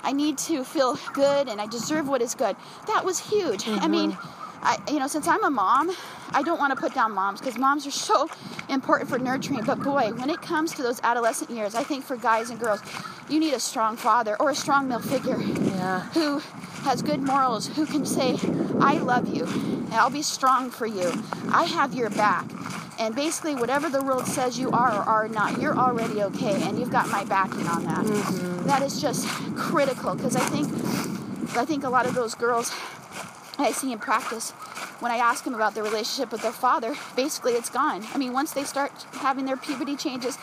I 0.04 0.14
need 0.14 0.38
to 0.40 0.64
feel 0.64 0.98
good 1.14 1.50
and 1.50 1.60
I 1.60 1.68
deserve 1.68 2.08
what 2.08 2.22
is 2.22 2.34
good. 2.34 2.56
That 2.88 3.04
was 3.04 3.20
huge. 3.20 3.64
Mm-hmm. 3.64 3.84
I 3.84 3.88
mean, 3.88 4.18
I, 4.62 4.78
you 4.90 5.00
know, 5.00 5.08
since 5.08 5.28
I'm 5.28 5.44
a 5.44 5.50
mom, 5.50 5.92
I 6.32 6.44
don't 6.44 6.60
want 6.60 6.74
to 6.74 6.80
put 6.80 6.94
down 6.94 7.12
moms 7.14 7.40
because 7.40 7.58
moms 7.58 7.86
are 7.86 7.92
so 7.92 8.30
important 8.70 9.10
for 9.10 9.20
nurturing. 9.20 9.64
But 9.66 9.82
boy, 9.82 10.12
when 10.14 10.30
it 10.30 10.42
comes 10.42 10.74
to 10.74 10.84
those 10.84 11.02
adolescent 11.04 11.50
years, 11.50 11.76
I 11.76 11.84
think 11.84 12.06
for 12.06 12.16
guys 12.16 12.50
and 12.50 12.60
girls, 12.60 12.82
you 13.30 13.40
need 13.40 13.54
a 13.54 13.60
strong 13.60 13.98
father 13.98 14.38
or 14.40 14.52
a 14.52 14.56
strong 14.56 14.88
male 14.88 15.00
figure 15.00 15.40
yeah. 15.42 16.02
who 16.14 16.42
has 16.88 17.02
good 17.02 17.22
morals, 17.22 17.68
who 17.68 17.86
can 17.86 18.06
say, 18.06 18.38
I 18.80 18.98
love 19.00 19.36
you, 19.36 19.44
and 19.44 19.94
I'll 19.96 20.10
be 20.10 20.22
strong 20.22 20.70
for 20.70 20.86
you. 20.86 21.12
I 21.52 21.66
have 21.66 21.94
your 21.94 22.10
back. 22.10 22.46
And 22.98 23.14
basically, 23.14 23.56
whatever 23.56 23.90
the 23.90 24.02
world 24.02 24.26
says 24.26 24.58
you 24.58 24.72
are 24.72 24.94
or 24.94 25.04
are 25.04 25.28
not, 25.28 25.60
you're 25.60 25.78
already 25.78 26.24
okay, 26.24 26.64
and 26.64 26.80
you've 26.80 26.90
got 26.90 27.10
my 27.10 27.26
backing 27.26 27.68
on 27.68 27.84
that. 27.84 28.06
Mm-hmm. 28.06 28.68
that 28.68 28.82
is 28.84 29.02
just 29.02 29.28
critical 29.58 30.16
because 30.16 30.38
I 30.38 30.40
think, 30.40 31.58
I 31.58 31.66
think 31.66 31.84
a 31.84 31.90
lot 31.90 32.06
of 32.06 32.16
those 32.16 32.36
girls 32.36 32.72
I 33.60 33.74
see 33.74 33.92
in 33.92 34.00
practice, 34.00 34.54
when 35.00 35.12
I 35.12 35.18
ask 35.18 35.44
them 35.44 35.54
about 35.54 35.76
their 35.76 35.84
relationship 35.84 36.32
with 36.32 36.42
their 36.42 36.52
father, 36.52 36.96
basically 37.16 37.54
it's 37.54 37.70
gone. 37.70 38.06
I 38.14 38.18
mean, 38.18 38.34
once 38.34 38.52
they 38.52 38.64
start 38.64 38.92
having 39.14 39.46
their 39.46 39.58
puberty 39.58 39.96
changes, 39.96 40.38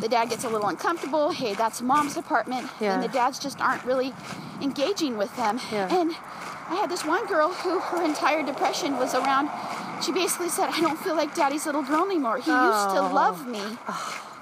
the 0.00 0.08
dad 0.08 0.30
gets 0.30 0.44
a 0.44 0.48
little 0.48 0.68
uncomfortable. 0.68 1.30
Hey, 1.30 1.54
that's 1.54 1.82
mom's 1.82 2.16
apartment, 2.16 2.68
yeah. 2.80 2.94
and 2.94 3.02
the 3.02 3.08
dads 3.08 3.38
just 3.38 3.60
aren't 3.60 3.84
really 3.84 4.12
engaging 4.62 5.16
with 5.16 5.34
them. 5.36 5.60
Yeah. 5.70 5.94
And 5.94 6.12
I 6.68 6.76
had 6.76 6.90
this 6.90 7.04
one 7.04 7.26
girl 7.26 7.48
who 7.50 7.78
her 7.78 8.02
entire 8.04 8.42
depression 8.42 8.96
was 8.96 9.14
around 9.14 9.48
she 10.02 10.12
basically 10.12 10.48
said, 10.48 10.68
I 10.70 10.80
don't 10.80 10.98
feel 10.98 11.16
like 11.16 11.34
daddy's 11.34 11.66
little 11.66 11.82
girl 11.82 12.04
anymore. 12.04 12.38
He 12.38 12.50
oh. 12.50 12.66
used 12.66 12.96
to 12.96 13.02
oh. 13.02 13.14
love 13.14 13.46
me. 13.46 13.62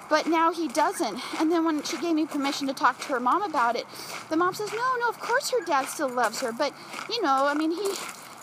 But 0.08 0.28
now 0.28 0.52
he 0.52 0.68
doesn't. 0.68 1.20
And 1.40 1.50
then 1.50 1.64
when 1.64 1.82
she 1.82 1.98
gave 1.98 2.14
me 2.14 2.26
permission 2.26 2.68
to 2.68 2.72
talk 2.72 2.98
to 3.00 3.08
her 3.08 3.20
mom 3.20 3.42
about 3.42 3.74
it, 3.74 3.86
the 4.28 4.36
mom 4.36 4.54
says, 4.54 4.72
No, 4.72 4.96
no, 5.00 5.08
of 5.08 5.18
course 5.18 5.50
her 5.50 5.64
dad 5.64 5.86
still 5.86 6.08
loves 6.08 6.40
her. 6.42 6.52
But, 6.52 6.72
you 7.10 7.20
know, 7.22 7.46
I 7.46 7.54
mean, 7.54 7.72
he 7.72 7.92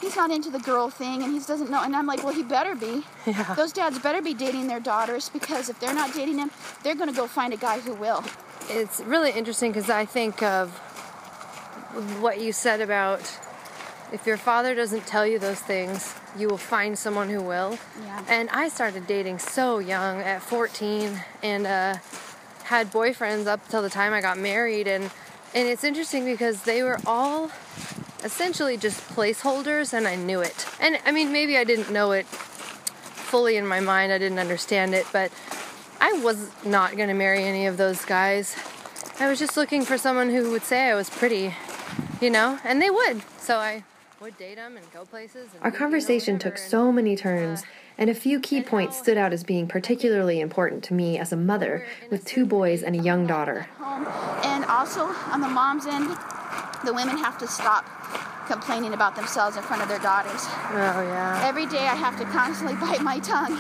he's 0.03 0.15
not 0.15 0.31
into 0.31 0.50
the 0.50 0.60
girl 0.60 0.89
thing 0.89 1.24
and 1.24 1.33
he 1.33 1.39
doesn't 1.39 1.69
know 1.69 1.81
and 1.81 1.95
i'm 1.95 2.05
like 2.05 2.24
well 2.24 2.33
he 2.33 2.43
better 2.43 2.75
be 2.75 3.03
yeah. 3.25 3.53
those 3.55 3.72
dads 3.72 3.98
better 4.00 4.22
be 4.22 4.33
dating 4.33 4.67
their 4.67 4.79
daughters 4.79 5.29
because 5.29 5.69
if 5.69 5.79
they're 5.79 5.93
not 5.93 6.13
dating 6.13 6.38
them 6.38 6.51
they're 6.83 6.95
going 6.95 7.10
to 7.10 7.15
go 7.15 7.27
find 7.27 7.53
a 7.53 7.57
guy 7.57 7.79
who 7.79 7.93
will 7.93 8.24
it's 8.69 9.00
really 9.01 9.31
interesting 9.31 9.72
because 9.72 9.89
i 9.89 10.05
think 10.05 10.41
of 10.43 10.69
what 12.22 12.41
you 12.41 12.51
said 12.51 12.81
about 12.81 13.22
if 14.13 14.27
your 14.27 14.38
father 14.38 14.75
doesn't 14.75 15.07
tell 15.07 15.25
you 15.25 15.39
those 15.39 15.60
things, 15.60 16.13
you 16.38 16.48
will 16.48 16.60
find 16.60 16.98
someone 16.98 17.29
who 17.29 17.41
will. 17.41 17.79
Yeah. 18.03 18.24
And 18.29 18.48
I 18.51 18.69
started 18.69 19.07
dating 19.07 19.39
so 19.39 19.79
young 19.79 20.22
at 20.22 20.43
14 20.43 21.19
and 21.41 21.65
uh, 21.65 21.95
had 22.65 22.91
boyfriends 22.91 23.48
up 23.48 23.67
till 23.69 23.81
the 23.81 23.89
time 23.89 24.13
I 24.13 24.22
got 24.22 24.38
married. 24.38 24.88
And, 24.88 25.05
and 25.55 25.67
it's 25.67 25.83
interesting 25.83 26.25
because 26.25 26.62
they 26.62 26.83
were 26.83 27.00
all 27.07 27.50
essentially 28.24 28.77
just 28.77 29.01
placeholders 29.10 29.94
and 29.94 30.08
I 30.08 30.15
knew 30.15 30.42
it. 30.42 30.65
And 30.80 30.98
I 31.06 31.12
mean, 31.12 31.32
maybe 31.32 31.58
I 31.58 31.63
didn't 31.63 31.92
know 31.92 32.12
it 32.12 32.25
fully 32.25 33.58
in 33.58 33.65
my 33.65 33.80
mind, 33.80 34.12
I 34.12 34.18
didn't 34.18 34.39
understand 34.39 34.94
it, 34.94 35.08
but 35.12 35.32
I 36.00 36.13
was 36.24 36.51
not 36.63 36.96
going 36.96 37.08
to 37.08 37.15
marry 37.15 37.44
any 37.44 37.65
of 37.65 37.77
those 37.77 38.06
guys. 38.06 38.56
I 39.20 39.27
was 39.27 39.39
just 39.39 39.58
looking 39.58 39.84
for 39.86 39.98
someone 39.98 40.30
who 40.30 40.51
would 40.51 40.63
say 40.63 40.89
I 40.89 40.96
was 40.96 41.10
pretty, 41.10 41.56
you 42.22 42.30
know, 42.30 42.60
and 42.63 42.82
they 42.82 42.89
would. 42.89 43.24
So 43.39 43.58
I 43.58 43.84
would 44.22 44.38
date 44.38 44.56
them 44.56 44.77
and 44.77 44.92
go 44.92 45.06
places. 45.06 45.50
And 45.53 45.63
Our 45.63 45.72
conversation 45.72 46.39
took 46.39 46.58
so 46.58 46.92
many 46.92 47.15
turns, 47.15 47.62
uh, 47.62 47.65
and 47.98 48.10
a 48.10 48.13
few 48.13 48.39
key 48.39 48.62
points 48.62 48.98
stood 48.98 49.18
out 49.18 49.34
as 49.34 49.44
being 49.44 49.68
particularly 49.68 50.39
important 50.39 50.84
to 50.86 50.94
me 50.94 51.18
as 51.18 51.34
a 51.34 51.38
mother 51.38 51.86
with 52.10 52.25
two 52.25 52.46
boys 52.46 52.84
and 52.84 52.96
a 52.96 53.00
young 53.00 53.27
daughter. 53.27 53.68
And 54.44 54.65
also, 54.65 55.06
on 55.32 55.42
the 55.42 55.50
mom's 55.50 55.86
end, 55.86 56.15
the 56.85 56.93
women 56.93 57.17
have 57.17 57.37
to 57.39 57.47
stop 57.47 57.85
complaining 58.47 58.93
about 58.93 59.15
themselves 59.15 59.55
in 59.57 59.63
front 59.63 59.81
of 59.81 59.87
their 59.87 59.99
daughters. 59.99 60.41
Oh, 60.45 61.01
yeah. 61.01 61.41
Every 61.45 61.65
day 61.65 61.87
I 61.87 61.95
have 61.95 62.17
to 62.19 62.25
constantly 62.25 62.75
bite 62.85 63.01
my 63.01 63.19
tongue 63.19 63.59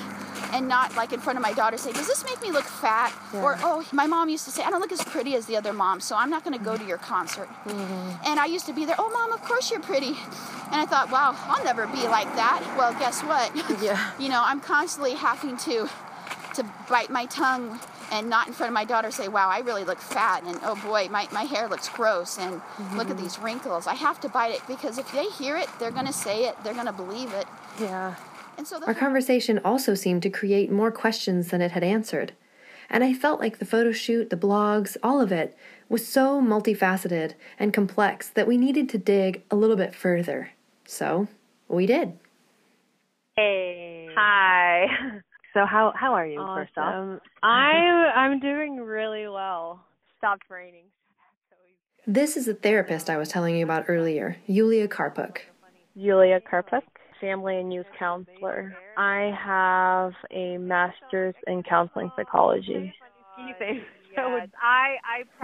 and 0.51 0.67
not 0.67 0.95
like 0.95 1.13
in 1.13 1.19
front 1.19 1.37
of 1.37 1.41
my 1.43 1.53
daughter 1.53 1.77
say, 1.77 1.91
Does 1.91 2.07
this 2.07 2.23
make 2.25 2.41
me 2.41 2.51
look 2.51 2.65
fat? 2.65 3.13
Yeah. 3.33 3.41
Or, 3.41 3.57
Oh, 3.63 3.83
my 3.91 4.07
mom 4.07 4.29
used 4.29 4.45
to 4.45 4.51
say, 4.51 4.63
I 4.63 4.69
don't 4.69 4.81
look 4.81 4.91
as 4.91 5.03
pretty 5.03 5.35
as 5.35 5.45
the 5.45 5.57
other 5.57 5.73
moms, 5.73 6.03
so 6.03 6.15
I'm 6.15 6.29
not 6.29 6.43
going 6.43 6.57
to 6.57 6.63
go 6.63 6.77
to 6.77 6.85
your 6.85 6.97
concert. 6.99 7.49
Mm-hmm. 7.65 8.27
And 8.27 8.39
I 8.39 8.45
used 8.45 8.65
to 8.67 8.73
be 8.73 8.85
there, 8.85 8.95
Oh, 8.99 9.09
mom, 9.09 9.31
of 9.31 9.41
course 9.43 9.71
you're 9.71 9.79
pretty. 9.79 10.15
And 10.71 10.75
I 10.81 10.85
thought, 10.85 11.09
Wow, 11.11 11.35
I'll 11.47 11.63
never 11.63 11.87
be 11.87 12.07
like 12.07 12.33
that. 12.35 12.61
Well, 12.77 12.93
guess 12.99 13.21
what? 13.21 13.55
Yeah. 13.81 14.11
you 14.19 14.29
know, 14.29 14.41
I'm 14.43 14.59
constantly 14.59 15.13
having 15.13 15.57
to 15.57 15.89
to 16.55 16.63
bite 16.87 17.09
my 17.09 17.25
tongue 17.25 17.79
and 18.11 18.29
not 18.29 18.47
in 18.47 18.53
front 18.53 18.69
of 18.69 18.73
my 18.73 18.85
daughter 18.85 19.11
say, 19.11 19.27
wow, 19.27 19.49
I 19.49 19.59
really 19.59 19.83
look 19.83 19.99
fat, 19.99 20.43
and 20.43 20.59
oh 20.63 20.75
boy, 20.85 21.07
my, 21.09 21.27
my 21.31 21.43
hair 21.43 21.67
looks 21.67 21.89
gross, 21.89 22.37
and 22.37 22.55
mm-hmm. 22.55 22.97
look 22.97 23.09
at 23.09 23.17
these 23.17 23.39
wrinkles. 23.39 23.87
I 23.87 23.95
have 23.95 24.19
to 24.21 24.29
bite 24.29 24.51
it 24.51 24.61
because 24.67 24.97
if 24.97 25.11
they 25.11 25.25
hear 25.25 25.57
it, 25.57 25.67
they're 25.79 25.91
going 25.91 26.07
to 26.07 26.13
say 26.13 26.45
it, 26.45 26.55
they're 26.63 26.73
going 26.73 26.85
to 26.85 26.93
believe 26.93 27.33
it. 27.33 27.45
Yeah. 27.79 28.15
And 28.57 28.67
so 28.67 28.79
Our 28.85 28.93
conversation 28.93 29.59
also 29.65 29.95
seemed 29.95 30.21
to 30.23 30.29
create 30.29 30.71
more 30.71 30.91
questions 30.91 31.49
than 31.49 31.61
it 31.61 31.71
had 31.71 31.83
answered. 31.83 32.33
And 32.89 33.03
I 33.03 33.13
felt 33.13 33.39
like 33.39 33.57
the 33.57 33.65
photo 33.65 33.91
shoot, 33.91 34.29
the 34.29 34.37
blogs, 34.37 34.97
all 35.01 35.19
of 35.19 35.31
it 35.31 35.57
was 35.89 36.07
so 36.07 36.39
multifaceted 36.41 37.33
and 37.57 37.73
complex 37.73 38.29
that 38.29 38.47
we 38.47 38.57
needed 38.57 38.89
to 38.89 38.97
dig 38.97 39.41
a 39.49 39.55
little 39.55 39.75
bit 39.75 39.95
further. 39.95 40.51
So 40.85 41.27
we 41.67 41.85
did. 41.85 42.13
Hey. 43.35 44.09
Hi. 44.15 45.21
So 45.53 45.65
how 45.65 45.93
how 45.95 46.13
are 46.13 46.25
you 46.25 46.39
awesome. 46.39 46.63
first 46.63 46.77
off? 46.77 47.19
I'm 47.43 48.11
I'm 48.15 48.39
doing 48.39 48.77
really 48.77 49.27
well. 49.27 49.85
Stopped 50.17 50.49
raining. 50.49 50.85
This 52.07 52.35
is 52.35 52.47
the 52.47 52.53
therapist 52.53 53.09
I 53.09 53.17
was 53.17 53.29
telling 53.29 53.55
you 53.55 53.63
about 53.63 53.85
earlier, 53.87 54.37
Yulia 54.45 54.87
Karpuk. 54.87 55.37
Yulia 55.95 56.41
Karpuk 56.41 56.81
family 57.23 57.57
and 57.57 57.71
youth 57.71 57.85
counselor. 57.97 58.75
I 58.97 59.33
have 59.41 60.11
a 60.31 60.57
master's 60.57 61.35
in 61.47 61.63
counseling 61.63 62.11
psychology. 62.17 62.93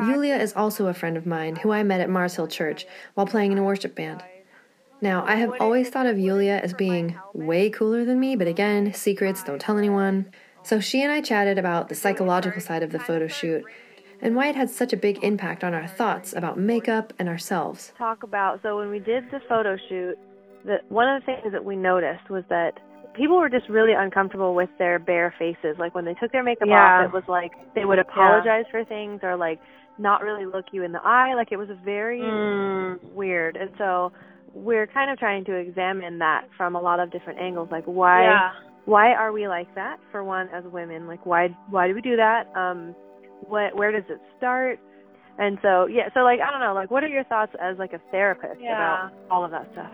Yulia 0.05 0.35
is 0.35 0.53
also 0.53 0.87
a 0.87 0.93
friend 0.93 1.15
of 1.15 1.25
mine 1.25 1.55
who 1.55 1.71
I 1.71 1.83
met 1.83 2.01
at 2.01 2.09
Mars 2.09 2.35
Hill 2.35 2.47
Church 2.47 2.85
while 3.13 3.25
playing 3.25 3.53
in 3.53 3.57
a 3.57 3.63
worship 3.63 3.95
band. 3.95 4.21
Now, 5.01 5.23
I 5.25 5.35
have 5.35 5.53
always 5.59 5.89
thought 5.89 6.05
of 6.05 6.19
Yulia 6.19 6.59
as 6.61 6.73
being 6.73 7.17
way 7.33 7.69
cooler 7.69 8.03
than 8.03 8.19
me, 8.19 8.35
but 8.35 8.47
again, 8.47 8.93
secrets, 8.93 9.43
don't 9.43 9.59
tell 9.59 9.77
anyone. 9.77 10.31
So 10.63 10.79
she 10.79 11.01
and 11.01 11.11
I 11.11 11.21
chatted 11.21 11.57
about 11.57 11.87
the 11.87 11.95
psychological 11.95 12.61
side 12.61 12.83
of 12.83 12.91
the 12.91 12.99
photo 12.99 13.27
shoot 13.27 13.63
and 14.21 14.35
why 14.35 14.47
it 14.47 14.55
had 14.55 14.69
such 14.69 14.91
a 14.91 14.97
big 14.97 15.23
impact 15.23 15.63
on 15.63 15.73
our 15.73 15.87
thoughts 15.87 16.33
about 16.33 16.59
makeup 16.59 17.13
and 17.17 17.29
ourselves. 17.29 17.93
Talk 17.97 18.23
about 18.23 18.61
so 18.61 18.77
when 18.77 18.89
we 18.89 18.99
did 18.99 19.31
the 19.31 19.39
photo 19.47 19.77
shoot, 19.87 20.17
that 20.65 20.89
one 20.91 21.07
of 21.07 21.21
the 21.21 21.25
things 21.25 21.51
that 21.53 21.63
we 21.63 21.75
noticed 21.75 22.29
was 22.29 22.43
that 22.49 22.79
people 23.13 23.37
were 23.37 23.49
just 23.49 23.69
really 23.69 23.93
uncomfortable 23.93 24.53
with 24.53 24.69
their 24.77 24.99
bare 24.99 25.33
faces. 25.39 25.77
Like 25.79 25.95
when 25.95 26.05
they 26.05 26.13
took 26.15 26.31
their 26.31 26.43
makeup 26.43 26.67
yeah. 26.67 27.03
off, 27.03 27.05
it 27.05 27.13
was 27.13 27.23
like 27.27 27.51
they 27.73 27.85
would 27.85 27.99
apologize 27.99 28.65
yeah. 28.67 28.71
for 28.71 28.83
things 28.83 29.21
or 29.23 29.37
like 29.37 29.59
not 29.97 30.21
really 30.21 30.45
look 30.45 30.65
you 30.71 30.83
in 30.83 30.91
the 30.91 31.01
eye. 31.03 31.33
Like 31.35 31.51
it 31.51 31.57
was 31.57 31.69
very 31.83 32.19
mm. 32.19 33.01
weird. 33.13 33.55
And 33.55 33.69
so 33.77 34.11
we're 34.53 34.87
kind 34.87 35.11
of 35.11 35.17
trying 35.17 35.45
to 35.45 35.55
examine 35.55 36.19
that 36.19 36.47
from 36.57 36.75
a 36.75 36.81
lot 36.81 36.99
of 36.99 37.11
different 37.11 37.39
angles. 37.39 37.69
Like 37.71 37.85
why 37.85 38.23
yeah. 38.23 38.49
why 38.85 39.13
are 39.13 39.31
we 39.31 39.47
like 39.47 39.73
that? 39.75 39.97
For 40.11 40.23
one, 40.23 40.49
as 40.53 40.63
women, 40.65 41.07
like 41.07 41.25
why 41.25 41.49
why 41.69 41.87
do 41.87 41.95
we 41.95 42.01
do 42.01 42.15
that? 42.15 42.43
Um, 42.55 42.95
what 43.47 43.75
where 43.75 43.91
does 43.91 44.09
it 44.09 44.19
start? 44.37 44.79
And 45.37 45.57
so 45.61 45.87
yeah, 45.87 46.09
so 46.13 46.21
like 46.21 46.39
I 46.39 46.51
don't 46.51 46.61
know, 46.61 46.73
like 46.73 46.91
what 46.91 47.03
are 47.03 47.07
your 47.07 47.23
thoughts 47.25 47.53
as 47.61 47.77
like 47.77 47.93
a 47.93 48.01
therapist 48.11 48.59
about 48.59 49.11
all 49.31 49.45
of 49.45 49.51
that 49.51 49.69
stuff? 49.73 49.91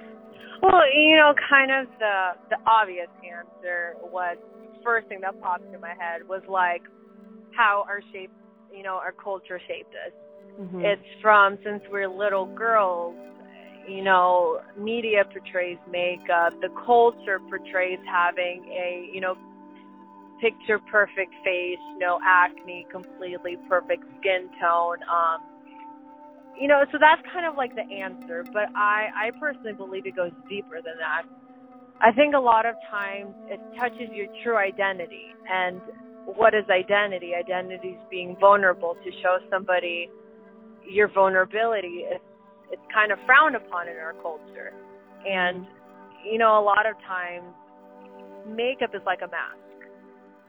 Well, 0.62 0.82
you 0.96 1.16
know, 1.18 1.34
kind 1.50 1.72
of 1.72 1.88
the 2.00 2.32
the 2.50 2.58
obvious 2.66 3.10
answer 3.24 3.96
was 4.02 4.38
first 4.84 5.08
thing 5.08 5.20
that 5.22 5.40
popped 5.42 5.66
in 5.74 5.82
my 5.82 5.94
head 6.00 6.28
was 6.28 6.42
like 6.48 6.82
how 7.56 7.86
our 7.88 8.02
shape, 8.14 8.32
you 8.74 8.84
know, 8.84 8.96
our 8.96 9.12
culture 9.12 9.60
shaped 9.68 9.94
us. 10.06 10.14
Mm-hmm. 10.60 10.80
It's 10.82 11.22
from 11.22 11.58
since 11.64 11.82
we're 11.92 12.08
little 12.08 12.46
girls, 12.56 13.16
you 13.88 14.04
know, 14.04 14.60
media 14.78 15.24
portrays 15.32 15.78
makeup, 15.90 16.54
the 16.62 16.70
culture 16.86 17.40
portrays 17.50 18.00
having 18.12 18.66
a, 18.72 19.10
you 19.14 19.22
know, 19.22 19.36
picture 20.42 20.80
perfect 20.92 21.34
face, 21.44 21.80
no 21.98 22.20
acne, 22.26 22.86
completely 22.92 23.58
perfect 23.70 24.04
skin 24.20 24.50
tone. 24.62 24.98
Um, 25.12 25.42
you 26.60 26.68
know, 26.68 26.84
so 26.92 26.98
that's 27.00 27.22
kind 27.32 27.46
of 27.46 27.56
like 27.58 27.76
the 27.76 27.88
answer, 27.94 28.46
but 28.54 28.70
I, 28.76 29.08
I 29.16 29.32
personally 29.40 29.76
believe 29.76 30.06
it 30.06 30.16
goes 30.16 30.32
deeper 30.50 30.76
than 30.84 30.96
that. 31.00 31.26
I 32.02 32.12
think 32.12 32.36
a 32.36 32.40
lot 32.40 32.66
of 32.66 32.76
times 32.92 33.36
it 33.50 33.60
touches 33.80 34.10
your 34.12 34.28
true 34.44 34.58
identity. 34.58 35.26
And 35.52 35.82
what 36.26 36.54
is 36.54 36.66
identity? 36.70 37.32
Identity 37.38 37.90
is 37.90 38.02
being 38.10 38.38
vulnerable 38.40 38.96
to 39.04 39.12
show 39.22 39.40
somebody 39.50 40.10
your 40.86 41.10
vulnerability. 41.14 42.04
It's 42.72 42.82
kind 42.94 43.12
of 43.12 43.20
frowned 43.26 43.56
upon 43.56 43.88
in 43.90 43.98
our 43.98 44.14
culture. 44.22 44.74
And, 45.28 45.66
you 46.24 46.38
know, 46.38 46.60
a 46.60 46.64
lot 46.64 46.86
of 46.86 46.96
times 47.08 47.46
makeup 48.48 48.92
is 48.94 49.02
like 49.06 49.20
a 49.24 49.28
mask. 49.28 49.58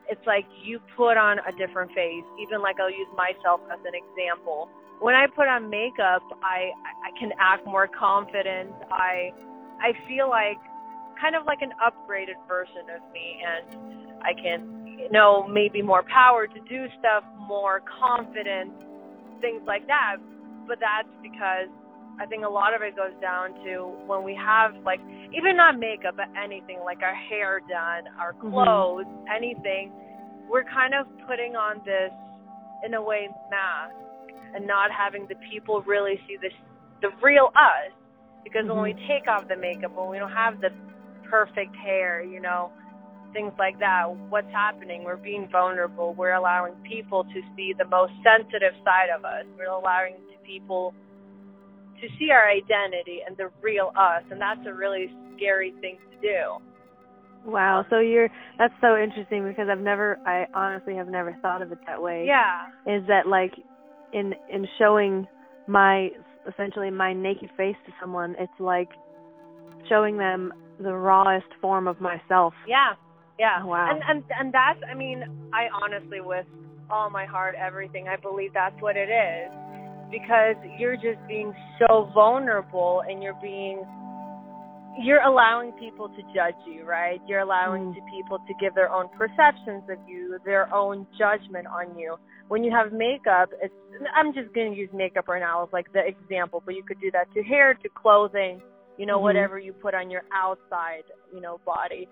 it's 0.09 0.25
like 0.27 0.47
you 0.65 0.81
put 0.97 1.17
on 1.17 1.39
a 1.41 1.53
different 1.59 1.91
face. 1.93 2.25
Even 2.43 2.63
like 2.63 2.77
I'll 2.81 2.91
use 2.91 3.09
myself 3.17 3.61
as 3.73 3.79
an 3.85 3.95
example. 3.95 4.69
When 5.01 5.15
I 5.15 5.27
put 5.27 5.49
on 5.49 5.69
makeup, 5.71 6.23
I 6.43 6.71
I 7.05 7.11
can 7.19 7.33
act 7.41 7.67
more 7.67 7.89
confident. 7.89 8.71
I 8.91 9.31
I 9.81 9.93
feel 10.09 10.29
like 10.29 10.59
kind 11.21 11.35
of 11.35 11.47
like 11.47 11.61
an 11.63 11.73
upgraded 11.83 12.39
version 12.49 12.87
of 12.95 13.03
me 13.13 13.43
and 13.45 13.67
I 14.23 14.33
can 14.35 14.87
you 14.99 15.11
know 15.11 15.47
maybe 15.49 15.83
more 15.83 16.05
power 16.05 16.47
to 16.47 16.61
do 16.69 16.87
stuff, 16.99 17.25
more 17.49 17.83
confident, 18.01 18.73
things 19.41 19.63
like 19.67 19.87
that. 19.89 20.17
But 20.69 20.79
that's 20.81 21.11
because 21.23 21.71
I 22.21 22.27
think 22.27 22.45
a 22.45 22.49
lot 22.49 22.75
of 22.75 22.83
it 22.83 22.97
goes 22.97 23.13
down 23.21 23.55
to 23.65 23.93
when 24.07 24.25
we 24.25 24.35
have 24.35 24.75
like 24.85 25.01
even 25.37 25.57
not 25.57 25.79
makeup 25.79 26.17
but 26.17 26.27
anything 26.37 26.81
like 26.85 27.03
our 27.03 27.15
hair 27.15 27.61
done, 27.69 28.13
our 28.19 28.33
mm-hmm. 28.33 28.51
clothes, 28.51 29.05
mm-hmm. 29.05 29.37
anything, 29.37 29.93
we're 30.49 30.65
kind 30.65 30.95
of 30.95 31.07
putting 31.29 31.57
on 31.57 31.83
this 31.85 32.13
in 32.85 32.95
a 32.95 33.03
way 33.03 33.29
mask 33.51 33.95
and 34.55 34.67
not 34.67 34.91
having 34.91 35.27
the 35.29 35.37
people 35.51 35.83
really 35.83 36.19
see 36.27 36.37
this 36.41 36.53
the 37.03 37.09
real 37.23 37.51
us 37.55 37.93
because 38.45 38.65
mm-hmm. 38.65 38.75
when 38.75 38.83
we 38.83 38.93
mm-hmm. 38.93 39.09
take 39.09 39.29
off 39.29 39.47
the 39.49 39.57
makeup 39.57 39.93
when 39.95 40.09
we 40.09 40.19
don't 40.19 40.33
have 40.33 40.61
the 40.61 40.71
perfect 41.29 41.75
hair, 41.77 42.23
you 42.23 42.41
know, 42.41 42.71
things 43.33 43.53
like 43.59 43.79
that, 43.81 44.09
what's 44.31 44.51
happening? 44.53 45.05
We're 45.05 45.17
being 45.17 45.49
vulnerable. 45.51 46.15
We're 46.15 46.35
allowing 46.35 46.75
people 46.89 47.25
to 47.25 47.41
see 47.57 47.75
the 47.77 47.85
most 47.85 48.13
sensitive 48.25 48.73
side 48.85 49.11
of 49.15 49.25
us. 49.25 49.45
We're 49.59 49.69
allowing 49.69 50.15
people 50.47 50.95
to 52.01 52.09
see 52.19 52.31
our 52.31 52.49
identity 52.49 53.21
and 53.27 53.37
the 53.37 53.51
real 53.63 53.93
us, 53.97 54.23
and 54.31 54.41
that's 54.41 54.61
a 54.67 54.73
really 54.73 55.11
scary 55.37 55.73
thing 55.81 55.99
to 56.11 56.17
do. 56.21 56.63
Wow, 57.47 57.85
so 57.91 58.01
you're 58.01 58.29
that's 58.59 58.75
so 58.81 58.97
interesting 58.97 59.47
because 59.47 59.69
I've 59.71 59.81
never 59.81 60.19
I 60.27 60.47
honestly 60.53 60.97
have 60.97 61.09
never 61.09 61.37
thought 61.43 61.63
of 61.63 61.71
it 61.71 61.79
that 61.87 62.03
way. 62.03 62.27
Yeah. 62.27 62.67
Is 62.93 63.07
that 63.07 63.29
like 63.29 63.53
in 64.13 64.35
in 64.53 64.67
showing 64.79 65.27
my 65.69 66.09
essentially 66.49 66.91
my 66.91 67.13
naked 67.13 67.51
face 67.57 67.77
to 67.87 67.93
someone, 68.01 68.35
it's 68.39 68.53
like 68.59 68.89
showing 69.89 70.19
them 70.19 70.53
the 70.81 70.93
rawest 70.93 71.47
form 71.61 71.87
of 71.87 72.01
myself. 72.01 72.53
Yeah. 72.67 72.95
Yeah. 73.39 73.61
Oh, 73.63 73.67
wow. 73.67 73.91
And 73.93 74.03
and 74.09 74.25
and 74.39 74.53
that's 74.53 74.81
I 74.91 74.95
mean, 74.95 75.23
I 75.53 75.69
honestly 75.85 76.21
with 76.21 76.47
all 76.91 77.11
my 77.11 77.27
heart 77.27 77.55
everything, 77.55 78.09
I 78.09 78.17
believe 78.17 78.53
that's 78.55 78.81
what 78.81 78.97
it 78.97 79.09
is 79.09 79.53
because 80.11 80.57
you're 80.79 80.97
just 80.97 81.19
being 81.27 81.55
so 81.79 82.11
vulnerable 82.15 83.03
and 83.09 83.23
you're 83.23 83.39
being 83.43 83.85
you're 84.99 85.21
allowing 85.21 85.73
people 85.73 86.09
to 86.09 86.23
judge 86.35 86.55
you, 86.67 86.85
right? 86.85 87.21
You're 87.27 87.41
allowing 87.41 87.95
mm. 87.95 88.11
people 88.11 88.39
to 88.39 88.55
give 88.59 88.75
their 88.75 88.91
own 88.91 89.09
perceptions 89.17 89.83
of 89.91 89.99
you, 90.09 90.39
their 90.45 90.73
own 90.73 91.07
judgment 91.19 91.67
on 91.67 91.99
you. 91.99 92.17
When 92.49 92.65
you 92.65 92.71
have 92.71 92.93
makeup, 92.93 93.51
it's 93.63 93.75
I'm 94.15 94.33
just 94.33 94.55
going 94.55 94.73
to 94.73 94.79
use 94.79 94.89
makeup 94.95 95.29
right 95.29 95.41
now 95.41 95.65
as 95.65 95.69
like 95.73 95.93
the 95.93 96.01
example, 96.07 96.63
but 96.65 96.75
you 96.75 96.83
could 96.83 97.01
do 97.01 97.11
that 97.11 97.33
to 97.35 97.43
hair, 97.43 97.75
to 97.75 97.89
clothing, 97.91 98.63
you 98.97 99.07
know, 99.07 99.17
mm-hmm. 99.17 99.25
whatever 99.25 99.59
you 99.59 99.73
put 99.73 99.95
on 99.95 100.11
your 100.11 100.23
outside, 100.33 101.05
you 101.35 101.41
know, 101.41 101.61
body. 101.67 102.09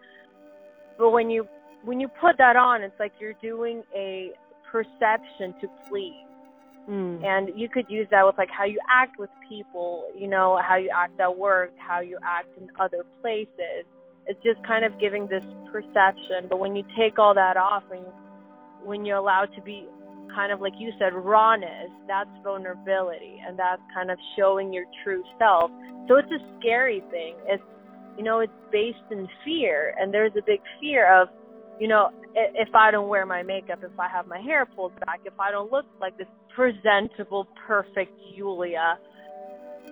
But 0.98 1.10
when 1.10 1.30
you 1.30 1.46
when 1.84 2.00
you 2.00 2.08
put 2.08 2.36
that 2.38 2.56
on, 2.56 2.82
it's 2.82 2.98
like 2.98 3.12
you're 3.18 3.34
doing 3.42 3.82
a 3.94 4.30
perception 4.70 5.54
to 5.60 5.68
please 5.88 6.26
Mm. 6.88 7.24
And 7.24 7.50
you 7.58 7.68
could 7.68 7.86
use 7.88 8.06
that 8.10 8.26
with 8.26 8.36
like 8.36 8.50
how 8.50 8.64
you 8.64 8.78
act 8.88 9.18
with 9.18 9.30
people, 9.48 10.04
you 10.16 10.28
know, 10.28 10.60
how 10.62 10.76
you 10.76 10.90
act 10.94 11.18
at 11.18 11.36
work, 11.36 11.72
how 11.78 12.00
you 12.00 12.18
act 12.22 12.48
in 12.60 12.70
other 12.78 13.04
places. 13.22 13.84
It's 14.26 14.42
just 14.42 14.64
kind 14.66 14.84
of 14.84 14.98
giving 14.98 15.26
this 15.26 15.44
perception. 15.72 16.46
But 16.48 16.58
when 16.58 16.76
you 16.76 16.84
take 16.96 17.18
all 17.18 17.34
that 17.34 17.56
off 17.56 17.84
and 17.90 18.04
when 18.82 19.04
you're 19.04 19.16
allowed 19.16 19.54
to 19.56 19.62
be 19.62 19.86
kind 20.34 20.52
of 20.52 20.60
like 20.60 20.74
you 20.78 20.92
said, 20.98 21.14
rawness, 21.14 21.90
that's 22.06 22.30
vulnerability 22.42 23.40
and 23.46 23.58
that's 23.58 23.82
kind 23.94 24.10
of 24.10 24.18
showing 24.36 24.72
your 24.72 24.84
true 25.02 25.22
self. 25.38 25.70
So 26.08 26.16
it's 26.16 26.30
a 26.32 26.58
scary 26.58 27.02
thing. 27.10 27.34
It's 27.46 27.62
you 28.18 28.22
know, 28.22 28.40
it's 28.40 28.52
based 28.70 29.10
in 29.10 29.26
fear 29.44 29.94
and 29.98 30.12
there's 30.12 30.32
a 30.36 30.42
big 30.42 30.60
fear 30.80 31.20
of 31.20 31.28
you 31.80 31.88
know, 31.88 32.10
if 32.34 32.74
I 32.74 32.90
don't 32.90 33.08
wear 33.08 33.26
my 33.26 33.42
makeup, 33.42 33.80
if 33.82 33.98
I 33.98 34.08
have 34.08 34.26
my 34.26 34.40
hair 34.40 34.66
pulled 34.66 34.98
back, 35.00 35.20
if 35.24 35.38
I 35.38 35.50
don't 35.50 35.70
look 35.70 35.86
like 36.00 36.18
this 36.18 36.26
presentable, 36.54 37.46
perfect 37.66 38.12
Julia, 38.36 38.98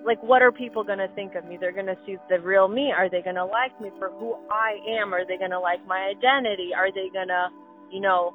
like 0.05 0.21
what 0.21 0.41
are 0.41 0.51
people 0.51 0.83
going 0.83 0.99
to 0.99 1.07
think 1.15 1.35
of 1.35 1.45
me? 1.45 1.57
They're 1.59 1.71
going 1.71 1.87
to 1.87 1.97
see 2.05 2.17
the 2.29 2.39
real 2.39 2.67
me. 2.67 2.91
Are 2.95 3.09
they 3.09 3.21
going 3.21 3.35
to 3.35 3.45
like 3.45 3.79
me 3.79 3.89
for 3.99 4.09
who 4.11 4.35
I 4.51 4.75
am? 5.01 5.13
Are 5.13 5.25
they 5.25 5.37
going 5.37 5.51
to 5.51 5.59
like 5.59 5.85
my 5.87 6.11
identity? 6.11 6.71
Are 6.75 6.91
they 6.91 7.09
going 7.13 7.29
to, 7.29 7.47
you 7.91 8.01
know, 8.01 8.33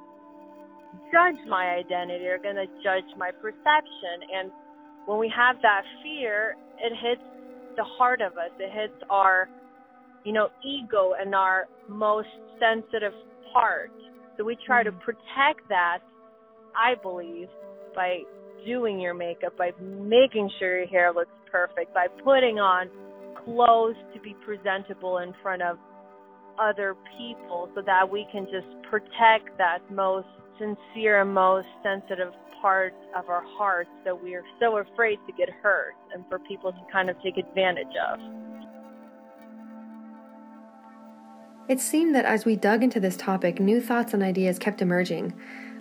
judge 1.13 1.37
my 1.49 1.77
identity? 1.77 2.27
Are 2.27 2.39
going 2.39 2.57
to 2.57 2.67
judge 2.83 3.05
my 3.19 3.31
perception? 3.31 4.25
And 4.35 4.51
when 5.07 5.19
we 5.19 5.31
have 5.37 5.57
that 5.63 5.83
fear, 6.03 6.57
it 6.79 6.93
hits 7.03 7.23
the 7.77 7.85
heart 7.85 8.23
of 8.23 8.33
us. 8.33 8.51
It 8.59 8.73
hits 8.73 9.03
our, 9.11 9.49
you 10.25 10.33
know, 10.33 10.49
ego 10.65 11.13
and 11.21 11.35
our 11.35 11.67
most 11.89 12.29
sensitive 12.59 13.13
part. 13.53 13.91
So 14.37 14.45
we 14.45 14.57
try 14.67 14.83
to 14.83 14.91
mm-hmm. 14.91 15.01
protect 15.01 15.69
that, 15.69 15.99
I 16.77 16.95
believe, 17.01 17.49
by 17.95 18.21
doing 18.67 19.01
your 19.01 19.15
makeup, 19.15 19.57
by 19.57 19.71
making 19.81 20.51
sure 20.59 20.79
your 20.79 20.89
hair 20.89 21.13
looks 21.13 21.31
perfect, 21.51 21.95
by 21.95 22.07
putting 22.25 22.59
on 22.59 22.89
clothes 23.45 23.97
to 24.15 24.21
be 24.21 24.35
presentable 24.45 25.19
in 25.19 25.33
front 25.43 25.63
of 25.63 25.79
other 26.59 26.97
people 27.17 27.71
so 27.75 27.83
that 27.87 28.09
we 28.09 28.27
can 28.33 28.45
just 28.47 28.67
protect 28.91 29.57
that 29.59 29.79
most 29.91 30.27
sincere 30.59 31.23
and 31.23 31.33
most 31.33 31.69
sensitive 31.83 32.33
part 32.61 32.93
of 33.17 33.29
our 33.29 33.43
hearts 33.57 33.91
that 34.05 34.23
we 34.23 34.35
are 34.35 34.43
so 34.59 34.79
afraid 34.79 35.19
to 35.27 35.33
get 35.39 35.49
hurt 35.63 35.95
and 36.13 36.25
for 36.29 36.39
people 36.41 36.73
to 36.73 36.79
kind 36.93 37.09
of 37.09 37.17
take 37.23 37.37
advantage 37.37 37.95
of. 38.13 38.48
It 41.69 41.81
seemed 41.81 42.15
that 42.15 42.25
as 42.25 42.47
we 42.47 42.57
dug 42.57 42.83
into 42.83 42.99
this 42.99 43.17
topic, 43.17 43.61
new 43.61 43.79
thoughts 43.81 44.15
and 44.15 44.23
ideas 44.23 44.59
kept 44.59 44.81
emerging. 44.81 45.35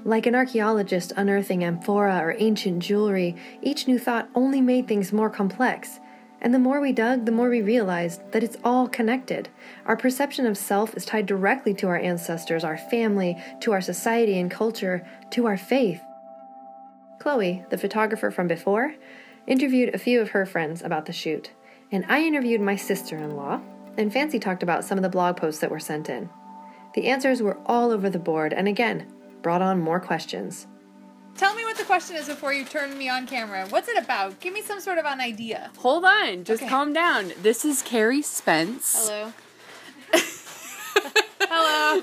Like 0.04 0.26
an 0.26 0.36
archaeologist 0.36 1.14
unearthing 1.16 1.64
amphora 1.64 2.20
or 2.22 2.36
ancient 2.38 2.80
jewelry, 2.80 3.38
each 3.62 3.88
new 3.88 3.98
thought 3.98 4.30
only 4.36 4.60
made 4.60 4.88
things 4.88 5.14
more 5.14 5.30
complex. 5.30 6.02
And 6.42 6.54
the 6.54 6.60
more 6.60 6.82
we 6.82 6.92
dug, 6.92 7.26
the 7.26 7.32
more 7.32 7.50
we 7.50 7.62
realized 7.62 8.22
that 8.34 8.44
it's 8.44 8.58
all 8.66 8.90
connected. 8.90 9.48
Our 9.86 9.96
perception 9.96 10.46
of 10.46 10.58
self 10.58 10.96
is 10.96 11.06
tied 11.06 11.26
directly 11.26 11.74
to 11.76 11.88
our 11.88 11.98
ancestors, 11.98 12.66
our 12.66 12.78
family, 12.78 13.42
to 13.62 13.72
our 13.72 13.82
society 13.82 14.38
and 14.38 14.52
culture, 14.52 15.08
to 15.32 15.46
our 15.46 15.58
faith. 15.58 16.02
Chloe, 17.20 17.64
the 17.70 17.78
photographer 17.78 18.30
from 18.30 18.48
before, 18.48 18.94
interviewed 19.48 19.96
a 19.96 19.98
few 19.98 20.20
of 20.20 20.30
her 20.32 20.46
friends 20.46 20.82
about 20.82 21.06
the 21.06 21.14
shoot, 21.14 21.52
and 21.92 22.06
I 22.10 22.24
interviewed 22.24 22.62
my 22.62 22.76
sister 22.76 23.18
in 23.18 23.36
law, 23.36 23.62
and 23.98 24.14
Fancy 24.14 24.40
talked 24.40 24.64
about 24.64 24.86
some 24.86 24.98
of 24.98 25.02
the 25.02 25.10
blog 25.10 25.38
posts 25.38 25.60
that 25.62 25.72
were 25.72 25.80
sent 25.80 26.10
in. 26.10 26.30
The 26.94 27.08
answers 27.08 27.42
were 27.42 27.58
all 27.66 27.92
over 27.92 28.10
the 28.10 28.20
board 28.20 28.54
and 28.54 28.68
again 28.68 29.12
brought 29.42 29.62
on 29.62 29.80
more 29.80 30.00
questions. 30.00 30.68
Tell 31.36 31.54
me 31.54 31.64
what 31.64 31.78
the 31.78 31.84
question 31.84 32.16
is 32.16 32.28
before 32.28 32.52
you 32.54 32.66
turn 32.66 32.98
me 32.98 33.10
on 33.10 33.28
camera. 33.28 33.68
What's 33.70 33.88
it 33.88 33.98
about? 34.04 34.40
Give 34.40 34.54
me 34.54 34.62
some 34.62 34.80
sort 34.80 34.98
of 34.98 35.06
an 35.06 35.22
idea. 35.22 35.72
Hold 35.78 36.04
on, 36.06 36.44
just 36.44 36.64
okay. 36.64 36.70
calm 36.70 36.94
down. 36.94 37.32
This 37.42 37.64
is 37.64 37.84
Carrie 37.84 38.24
Spence. 38.24 39.08
Hello. 39.08 39.34
Hello. 41.42 42.02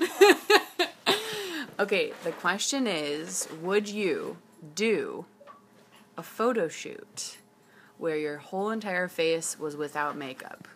okay, 1.80 2.12
the 2.22 2.30
question 2.30 2.86
is 2.86 3.48
Would 3.60 3.88
you 3.88 4.36
do 4.76 5.24
a 6.16 6.22
photo 6.22 6.68
shoot 6.68 7.38
where 7.98 8.16
your 8.16 8.38
whole 8.38 8.70
entire 8.70 9.08
face 9.08 9.58
was 9.58 9.76
without 9.76 10.16
makeup? 10.16 10.68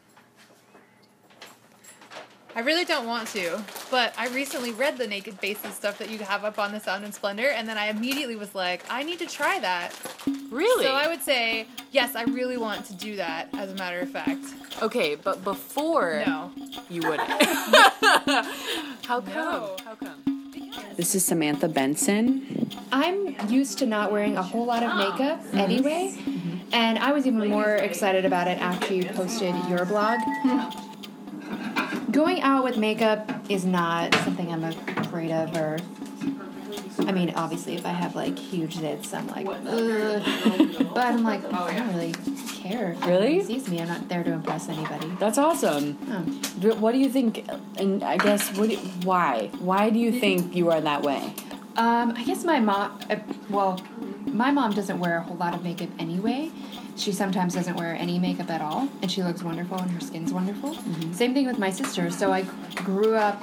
I 2.58 2.62
really 2.62 2.84
don't 2.84 3.06
want 3.06 3.28
to, 3.28 3.62
but 3.88 4.12
I 4.18 4.26
recently 4.30 4.72
read 4.72 4.98
the 4.98 5.06
naked 5.06 5.38
faces 5.38 5.74
stuff 5.74 5.96
that 5.98 6.10
you 6.10 6.18
have 6.18 6.42
up 6.42 6.58
on 6.58 6.72
the 6.72 6.80
Sound 6.80 7.04
and 7.04 7.14
Splendor, 7.14 7.50
and 7.50 7.68
then 7.68 7.78
I 7.78 7.86
immediately 7.86 8.34
was 8.34 8.52
like, 8.52 8.84
I 8.90 9.04
need 9.04 9.20
to 9.20 9.26
try 9.26 9.60
that. 9.60 9.94
Really? 10.50 10.84
So 10.84 10.90
I 10.90 11.06
would 11.06 11.22
say, 11.22 11.68
yes, 11.92 12.16
I 12.16 12.24
really 12.24 12.56
want 12.56 12.84
to 12.86 12.94
do 12.94 13.14
that, 13.14 13.48
as 13.54 13.70
a 13.70 13.76
matter 13.76 14.00
of 14.00 14.10
fact. 14.10 14.44
Okay, 14.82 15.14
but 15.14 15.44
before. 15.44 16.24
No. 16.26 16.50
You 16.90 17.02
wouldn't. 17.02 17.30
How 19.04 19.20
come? 19.20 19.34
No. 19.34 19.76
How 19.84 19.94
come? 19.94 20.50
This 20.96 21.14
is 21.14 21.24
Samantha 21.24 21.68
Benson. 21.68 22.72
I'm 22.90 23.36
used 23.48 23.78
to 23.78 23.86
not 23.86 24.10
wearing 24.10 24.36
a 24.36 24.42
whole 24.42 24.66
lot 24.66 24.82
of 24.82 24.96
makeup 24.96 25.44
mm-hmm. 25.44 25.58
anyway, 25.58 26.12
mm-hmm. 26.18 26.74
and 26.74 26.98
I 26.98 27.12
was 27.12 27.24
even 27.24 27.48
more 27.48 27.76
excited 27.76 28.24
about 28.24 28.48
it 28.48 28.58
after 28.58 28.94
you 28.94 29.04
posted 29.04 29.54
your 29.68 29.84
blog. 29.84 30.18
Going 32.18 32.40
out 32.40 32.64
with 32.64 32.76
makeup 32.76 33.30
is 33.48 33.64
not 33.64 34.12
something 34.24 34.52
I'm 34.52 34.64
afraid 34.64 35.30
of, 35.30 35.56
or 35.56 35.78
I 37.06 37.12
mean, 37.12 37.32
obviously, 37.36 37.76
if 37.76 37.86
I 37.86 37.90
have 37.90 38.16
like 38.16 38.36
huge 38.36 38.78
zits, 38.78 39.14
I'm 39.14 39.28
like, 39.28 39.46
Ugh. 39.46 40.88
but 40.94 41.06
I'm 41.06 41.22
like, 41.22 41.44
I 41.52 41.78
don't 41.78 41.94
really 41.94 42.12
care. 42.60 42.96
Really? 43.06 43.40
sees 43.44 43.68
me. 43.68 43.80
I'm 43.80 43.86
not 43.86 44.08
there 44.08 44.24
to 44.24 44.32
impress 44.32 44.68
anybody. 44.68 45.08
That's 45.20 45.38
awesome. 45.38 45.96
Oh. 46.10 46.74
What 46.80 46.90
do 46.90 46.98
you 46.98 47.08
think? 47.08 47.48
And 47.76 48.02
I 48.02 48.16
guess 48.16 48.50
what? 48.58 48.68
Do 48.68 48.74
you, 48.74 48.80
why? 49.04 49.52
Why 49.60 49.88
do 49.88 50.00
you 50.00 50.10
think 50.10 50.56
you 50.56 50.72
are 50.72 50.80
that 50.80 51.02
way? 51.02 51.32
Um, 51.76 52.14
I 52.16 52.24
guess 52.24 52.42
my 52.42 52.58
mom. 52.58 52.98
Uh, 53.08 53.18
well, 53.48 53.80
my 54.26 54.50
mom 54.50 54.72
doesn't 54.72 54.98
wear 54.98 55.18
a 55.18 55.22
whole 55.22 55.36
lot 55.36 55.54
of 55.54 55.62
makeup 55.62 55.90
anyway. 56.00 56.50
She 56.98 57.12
sometimes 57.12 57.54
doesn't 57.54 57.76
wear 57.76 57.94
any 57.94 58.18
makeup 58.18 58.50
at 58.50 58.60
all, 58.60 58.88
and 59.02 59.10
she 59.10 59.22
looks 59.22 59.42
wonderful, 59.42 59.78
and 59.78 59.90
her 59.92 60.00
skin's 60.00 60.32
wonderful. 60.32 60.76
Same 61.12 61.32
thing 61.32 61.46
with 61.46 61.58
my 61.58 61.70
sister. 61.70 62.10
So 62.10 62.32
I 62.32 62.42
grew 62.74 63.14
up. 63.14 63.40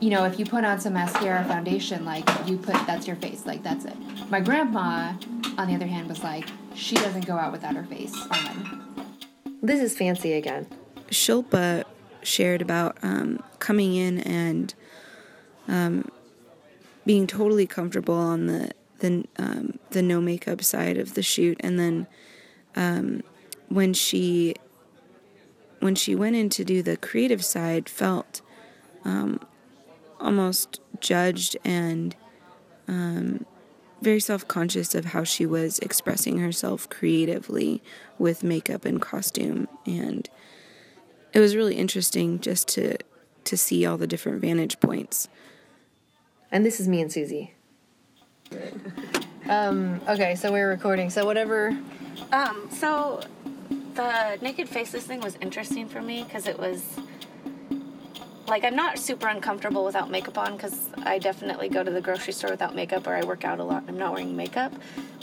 You 0.00 0.10
know, 0.10 0.24
if 0.24 0.36
you 0.40 0.44
put 0.44 0.64
on 0.64 0.80
some 0.80 0.94
mascara, 0.94 1.44
foundation, 1.44 2.04
like 2.04 2.28
you 2.48 2.58
put, 2.58 2.74
that's 2.86 3.06
your 3.06 3.14
face, 3.16 3.46
like 3.46 3.62
that's 3.62 3.84
it. 3.84 3.96
My 4.28 4.40
grandma, 4.40 5.14
on 5.56 5.68
the 5.68 5.74
other 5.76 5.86
hand, 5.86 6.08
was 6.08 6.24
like, 6.24 6.44
she 6.74 6.96
doesn't 6.96 7.24
go 7.24 7.36
out 7.36 7.52
without 7.52 7.76
her 7.76 7.84
face 7.84 8.12
on. 8.32 9.06
This 9.62 9.80
is 9.80 9.96
fancy 9.96 10.32
again. 10.32 10.66
Shilpa 11.10 11.84
shared 12.22 12.60
about 12.60 12.96
um, 13.02 13.40
coming 13.60 13.94
in 13.94 14.18
and 14.20 14.74
um, 15.68 16.10
being 17.06 17.28
totally 17.28 17.68
comfortable 17.68 18.16
on 18.16 18.46
the 18.46 18.72
the 18.98 19.24
um, 19.38 19.78
the 19.90 20.02
no 20.02 20.20
makeup 20.20 20.62
side 20.64 20.96
of 20.96 21.14
the 21.14 21.22
shoot, 21.22 21.56
and 21.60 21.78
then 21.78 22.08
um, 22.76 23.22
when 23.68 23.94
she 23.94 24.54
when 25.80 25.94
she 25.96 26.14
went 26.14 26.36
in 26.36 26.48
to 26.48 26.64
do 26.64 26.80
the 26.82 26.96
creative 26.96 27.44
side, 27.44 27.88
felt 27.88 28.40
um, 29.04 29.40
almost 30.20 30.80
judged 31.00 31.56
and 31.64 32.14
um, 32.86 33.44
very 34.00 34.20
self 34.20 34.46
conscious 34.46 34.94
of 34.94 35.06
how 35.06 35.24
she 35.24 35.44
was 35.44 35.78
expressing 35.80 36.38
herself 36.38 36.88
creatively 36.88 37.82
with 38.18 38.44
makeup 38.44 38.84
and 38.84 39.00
costume, 39.00 39.68
and 39.86 40.28
it 41.32 41.40
was 41.40 41.56
really 41.56 41.76
interesting 41.76 42.38
just 42.40 42.68
to 42.68 42.96
to 43.44 43.56
see 43.56 43.84
all 43.84 43.96
the 43.96 44.06
different 44.06 44.40
vantage 44.40 44.78
points. 44.78 45.28
And 46.50 46.64
this 46.64 46.78
is 46.78 46.86
me 46.86 47.00
and 47.00 47.12
Susie. 47.12 47.54
Um, 49.48 50.00
okay, 50.08 50.36
so 50.36 50.52
we're 50.52 50.68
recording. 50.68 51.10
So 51.10 51.26
whatever. 51.26 51.76
Um, 52.32 52.68
so 52.70 53.20
the 53.94 54.38
naked 54.40 54.68
faces 54.68 55.04
thing 55.04 55.20
was 55.20 55.36
interesting 55.40 55.88
for 55.88 56.00
me 56.00 56.24
because 56.24 56.46
it 56.46 56.58
was 56.58 56.98
like 58.48 58.64
I'm 58.64 58.76
not 58.76 58.98
super 58.98 59.28
uncomfortable 59.28 59.84
without 59.84 60.10
makeup 60.10 60.36
on 60.36 60.56
because 60.56 60.88
I 61.04 61.18
definitely 61.18 61.68
go 61.68 61.82
to 61.82 61.90
the 61.90 62.00
grocery 62.00 62.32
store 62.32 62.50
without 62.50 62.74
makeup 62.74 63.06
or 63.06 63.14
I 63.14 63.24
work 63.24 63.44
out 63.44 63.60
a 63.60 63.64
lot 63.64 63.82
and 63.82 63.90
I'm 63.90 63.98
not 63.98 64.12
wearing 64.12 64.36
makeup. 64.36 64.72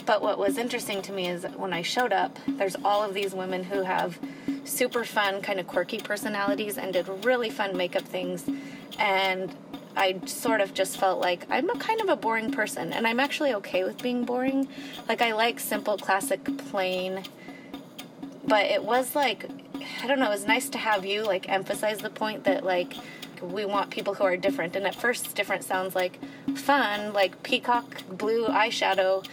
But 0.05 0.21
what 0.21 0.39
was 0.39 0.57
interesting 0.57 1.01
to 1.03 1.11
me 1.11 1.27
is 1.27 1.43
when 1.55 1.73
I 1.73 1.81
showed 1.81 2.13
up, 2.13 2.39
there's 2.47 2.75
all 2.83 3.03
of 3.03 3.13
these 3.13 3.35
women 3.35 3.63
who 3.63 3.83
have 3.83 4.17
super 4.63 5.03
fun, 5.03 5.41
kind 5.41 5.59
of 5.59 5.67
quirky 5.67 5.99
personalities 5.99 6.77
and 6.77 6.93
did 6.93 7.07
really 7.23 7.49
fun 7.49 7.77
makeup 7.77 8.03
things. 8.03 8.49
And 8.97 9.55
I 9.99 10.17
sort 10.25 10.61
of 10.61 10.73
just 10.73 10.97
felt 10.97 11.19
like 11.19 11.45
I'm 11.49 11.69
a 11.69 11.77
kind 11.77 11.99
of 11.99 12.07
a 12.07 12.15
boring 12.15 12.51
person, 12.51 12.93
and 12.93 13.05
I'm 13.05 13.19
actually 13.19 13.53
okay 13.55 13.83
with 13.83 14.01
being 14.01 14.23
boring. 14.23 14.69
Like, 15.09 15.21
I 15.21 15.33
like 15.33 15.59
simple, 15.59 15.97
classic, 15.97 16.41
plain. 16.69 17.23
But 18.47 18.67
it 18.67 18.81
was 18.81 19.13
like, 19.13 19.45
I 20.01 20.07
don't 20.07 20.19
know, 20.19 20.27
it 20.27 20.29
was 20.29 20.47
nice 20.47 20.69
to 20.69 20.77
have 20.77 21.05
you, 21.05 21.23
like, 21.23 21.49
emphasize 21.49 21.97
the 21.97 22.09
point 22.09 22.45
that, 22.45 22.63
like, 22.63 22.93
we 23.41 23.65
want 23.65 23.89
people 23.89 24.13
who 24.13 24.23
are 24.23 24.37
different. 24.37 24.77
And 24.77 24.87
at 24.87 24.95
first, 24.95 25.35
different 25.35 25.65
sounds 25.65 25.95
like 25.95 26.17
fun, 26.55 27.11
like 27.13 27.43
peacock 27.43 28.07
blue 28.09 28.47
eyeshadow. 28.47 29.25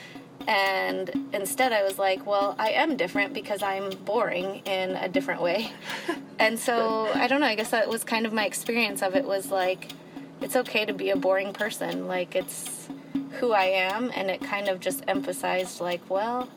And 0.49 1.29
instead, 1.33 1.73
I 1.73 1.85
was 1.85 1.97
like, 1.99 2.27
well, 2.27 2.57
I 2.59 2.71
am 2.71 2.97
different 2.97 3.35
because 3.35 3.63
I'm 3.63 3.91
boring 4.05 4.63
in 4.65 4.91
a 4.97 5.09
different 5.09 5.43
way. 5.43 5.73
and 6.41 6.59
so, 6.59 7.11
I 7.15 7.29
don't 7.29 7.41
know, 7.41 7.47
I 7.47 7.55
guess 7.55 7.71
that 7.71 7.89
was 7.89 8.03
kind 8.05 8.27
of 8.27 8.33
my 8.33 8.47
experience 8.47 9.03
of 9.03 9.15
it 9.15 9.25
was 9.25 9.51
like, 9.51 9.93
it's 10.41 10.57
okay 10.57 10.85
to 10.85 10.93
be 10.93 11.11
a 11.11 11.17
boring 11.17 11.53
person. 11.53 12.07
Like, 12.07 12.35
it's 12.37 12.89
who 13.33 13.53
I 13.53 13.65
am. 13.65 14.11
And 14.15 14.31
it 14.31 14.41
kind 14.41 14.69
of 14.69 14.81
just 14.81 15.05
emphasized, 15.09 15.81
like, 15.81 16.09
well, 16.09 16.49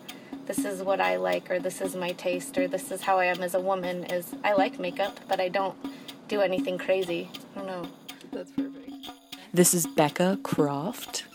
this 0.45 0.65
is 0.65 0.81
what 0.81 0.99
I 0.99 1.17
like, 1.17 1.51
or 1.51 1.59
this 1.59 1.81
is 1.81 1.95
my 1.95 2.11
taste, 2.11 2.57
or 2.57 2.67
this 2.67 2.91
is 2.91 3.01
how 3.01 3.19
I 3.19 3.25
am 3.25 3.41
as 3.41 3.53
a 3.53 3.59
woman. 3.59 4.05
Is 4.05 4.33
I 4.43 4.53
like 4.53 4.79
makeup, 4.79 5.19
but 5.27 5.39
I 5.39 5.49
don't 5.49 5.77
do 6.27 6.41
anything 6.41 6.77
crazy. 6.77 7.29
I 7.55 7.59
don't 7.59 7.67
know. 7.67 7.87
That's 8.31 8.51
perfect. 8.51 9.09
This 9.53 9.73
is 9.73 9.87
Becca 9.87 10.39
Croft. 10.43 11.25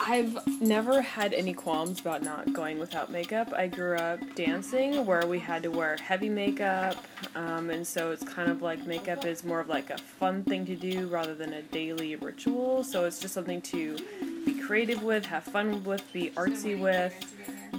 I've 0.00 0.60
never 0.60 1.02
had 1.02 1.34
any 1.34 1.52
qualms 1.52 2.00
about 2.00 2.22
not 2.22 2.52
going 2.52 2.78
without 2.78 3.10
makeup. 3.10 3.52
I 3.52 3.66
grew 3.66 3.96
up 3.96 4.20
dancing 4.34 5.04
where 5.04 5.26
we 5.26 5.38
had 5.38 5.62
to 5.64 5.70
wear 5.70 5.96
heavy 5.96 6.28
makeup, 6.28 6.96
um, 7.34 7.70
and 7.70 7.86
so 7.86 8.12
it's 8.12 8.22
kind 8.22 8.50
of 8.50 8.62
like 8.62 8.86
makeup 8.86 9.24
is 9.24 9.44
more 9.44 9.60
of 9.60 9.68
like 9.68 9.90
a 9.90 9.98
fun 9.98 10.44
thing 10.44 10.64
to 10.66 10.76
do 10.76 11.08
rather 11.08 11.34
than 11.34 11.52
a 11.52 11.62
daily 11.62 12.16
ritual. 12.16 12.84
So 12.84 13.04
it's 13.04 13.18
just 13.18 13.34
something 13.34 13.60
to 13.62 13.98
be 14.46 14.58
creative 14.58 15.02
with, 15.02 15.26
have 15.26 15.44
fun 15.44 15.82
with, 15.84 16.10
be 16.12 16.30
artsy 16.30 16.78
with, 16.78 17.14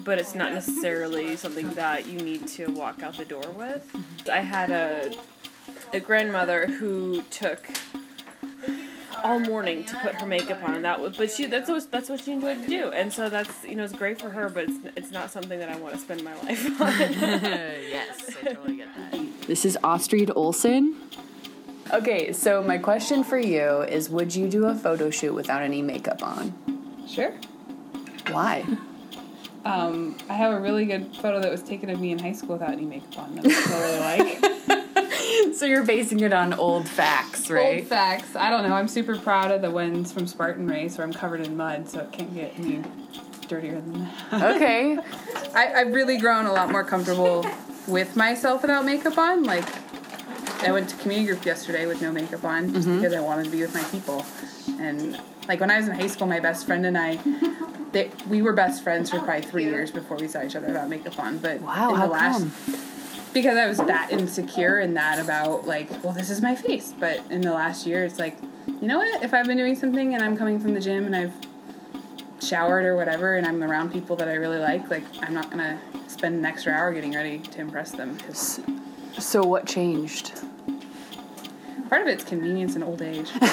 but 0.04 0.20
it's 0.20 0.36
not 0.36 0.54
necessarily 0.54 1.36
something 1.36 1.70
that 1.76 2.06
you 2.08 2.20
need 2.20 2.48
to 2.50 2.68
walk 2.72 3.02
out 3.02 3.18
the 3.18 3.26
door 3.26 3.50
with. 3.56 3.90
I 4.30 4.40
had 4.40 4.72
a 4.72 5.16
a 5.94 6.00
grandmother 6.00 6.68
who 6.68 7.22
took 7.24 7.68
all 9.24 9.40
morning 9.40 9.84
to 9.86 9.96
put 9.98 10.16
her 10.16 10.26
makeup 10.26 10.64
on, 10.64 10.76
and 10.76 10.86
that 10.86 11.00
was. 11.00 11.18
But 11.18 11.32
she 11.32 11.46
that's 11.46 11.70
what 11.70 11.90
that's 11.92 12.10
what 12.10 12.22
she 12.22 12.32
enjoyed 12.32 12.64
to 12.64 12.68
do, 12.68 12.92
and 12.92 13.12
so 13.12 13.30
that's 13.30 13.64
you 13.64 13.76
know 13.76 13.84
it's 13.84 13.94
great 13.94 14.20
for 14.20 14.30
her, 14.30 14.50
but 14.50 14.66
it's 14.66 14.78
it's 14.96 15.12
not 15.12 15.32
something 15.32 15.60
that 15.60 15.70
I 15.70 15.78
want 15.78 15.94
to 15.96 16.00
spend 16.00 16.24
my 16.24 16.34
life 16.44 16.82
on. 16.82 16.92
yes, 17.00 18.36
I 18.42 18.54
totally 18.54 18.78
get 18.78 18.88
that. 18.96 19.48
This 19.48 19.66
is 19.66 19.78
Astrid 19.84 20.32
Olsen. 20.36 20.96
Okay, 21.92 22.34
so 22.34 22.62
my 22.62 22.78
question 22.78 23.24
for 23.24 23.40
you 23.40 23.82
is 23.82 24.10
would 24.10 24.36
you 24.36 24.48
do 24.48 24.66
a 24.66 24.76
photo 24.76 25.10
shoot 25.10 25.34
without 25.34 25.64
any 25.64 25.82
makeup 25.82 26.22
on? 26.22 26.54
Sure. 27.08 27.34
Why? 28.30 28.64
Um, 29.66 30.16
I 30.30 30.34
have 30.34 30.54
a 30.54 30.60
really 30.60 30.86
good 30.86 31.16
photo 31.18 31.40
that 31.42 31.52
was 31.52 31.62
taken 31.62 31.90
of 31.90 32.00
me 32.00 32.12
in 32.12 32.20
high 32.20 32.32
school 32.32 32.54
without 32.56 32.72
any 32.72 32.86
makeup 32.86 33.20
on 33.20 33.36
that 33.36 33.46
I 33.46 33.80
really 33.80 35.50
like. 35.50 35.54
so 35.56 35.66
you're 35.66 35.84
basing 35.84 36.22
it 36.22 36.32
on 36.34 36.54
old 36.54 36.88
facts, 36.88 37.50
right? 37.50 37.80
Old 37.80 37.88
facts. 37.88 38.36
I 38.36 38.50
don't 38.50 38.68
know. 38.68 38.74
I'm 38.74 38.88
super 38.88 39.18
proud 39.18 39.52
of 39.52 39.62
the 39.62 39.70
ones 39.72 40.12
from 40.12 40.28
Spartan 40.28 40.68
Race 40.68 40.98
where 40.98 41.06
I'm 41.06 41.14
covered 41.14 41.42
in 41.46 41.58
mud, 41.58 41.90
so 41.90 42.00
it 42.00 42.12
can't 42.12 42.34
get 42.34 42.54
any 42.58 42.82
dirtier 43.48 43.82
than 43.82 44.08
that. 44.32 44.56
Okay. 44.56 44.98
I, 45.56 45.74
I've 45.74 45.94
really 45.94 46.18
grown 46.18 46.46
a 46.46 46.54
lot 46.54 46.72
more 46.72 46.84
comfortable 46.84 47.46
with 47.88 48.16
myself 48.16 48.62
without 48.62 48.86
makeup 48.86 49.18
on. 49.18 49.44
Like, 49.44 49.66
I 50.64 50.72
went 50.72 50.90
to 50.90 50.96
community 50.98 51.28
group 51.28 51.46
yesterday 51.46 51.86
with 51.86 52.02
no 52.02 52.12
makeup 52.12 52.44
on 52.44 52.74
just 52.74 52.88
Mhm. 52.88 52.98
because 53.02 53.14
I 53.14 53.20
wanted 53.20 53.46
to 53.46 53.52
be 53.52 53.62
with 53.62 53.74
my 53.74 53.84
people. 53.84 54.26
And 54.80 55.20
like 55.48 55.60
when 55.60 55.72
I 55.72 55.78
was 55.78 55.88
in 55.88 55.96
high 55.96 56.08
school, 56.08 56.28
my 56.28 56.40
best 56.40 56.66
friend 56.66 56.86
and 56.86 56.98
I, 56.98 57.18
they, 57.92 58.12
we 58.30 58.42
were 58.42 58.54
best 58.54 58.84
friends 58.84 59.10
for 59.10 59.20
probably 59.20 59.42
three 59.42 59.64
years 59.66 59.92
before 59.92 60.18
we 60.18 60.28
saw 60.28 60.44
each 60.44 60.56
other 60.56 60.68
without 60.68 60.90
makeup 60.90 61.18
on. 61.20 61.38
But 61.40 61.60
Wow, 61.62 61.90
in 61.92 61.96
how 61.96 62.06
the 62.08 62.12
last, 62.12 62.40
come? 62.40 62.76
because 63.34 63.58
I 63.58 63.68
was 63.68 63.78
that 63.78 64.10
insecure 64.12 64.80
and 64.80 64.96
that 64.98 65.20
about 65.20 65.66
like, 65.68 65.90
well, 66.04 66.14
this 66.14 66.30
is 66.30 66.42
my 66.42 66.56
face. 66.56 66.94
But 67.00 67.20
in 67.30 67.42
the 67.42 67.52
last 67.54 67.86
year, 67.88 68.04
it's 68.06 68.20
like, 68.20 68.38
you 68.68 68.88
know 68.88 68.98
what? 69.00 69.24
If 69.24 69.34
I've 69.34 69.46
been 69.48 69.58
doing 69.58 69.76
something 69.76 70.14
and 70.14 70.24
I'm 70.24 70.38
coming 70.38 70.60
from 70.60 70.74
the 70.74 70.80
gym 70.80 71.06
and 71.06 71.16
I've 71.16 71.34
showered 72.42 72.86
or 72.86 72.96
whatever 72.96 73.36
and 73.36 73.46
I'm 73.46 73.62
around 73.64 73.92
people 73.92 74.16
that 74.18 74.28
I 74.28 74.34
really 74.36 74.60
like, 74.60 74.90
like 74.90 75.04
I'm 75.22 75.34
not 75.34 75.50
gonna 75.50 75.80
spend 76.08 76.36
an 76.36 76.46
extra 76.46 76.72
hour 76.74 76.94
getting 76.94 77.14
ready 77.14 77.40
to 77.40 77.60
impress 77.62 77.92
them. 77.92 78.18
'cause 78.20 78.60
So 79.18 79.44
what 79.44 79.66
changed? 79.66 80.34
Part 81.90 82.02
of 82.04 82.08
it's 82.08 82.24
convenience 82.24 82.76
and 82.76 82.84
old 82.84 83.02
age. 83.02 83.32
part 83.40 83.50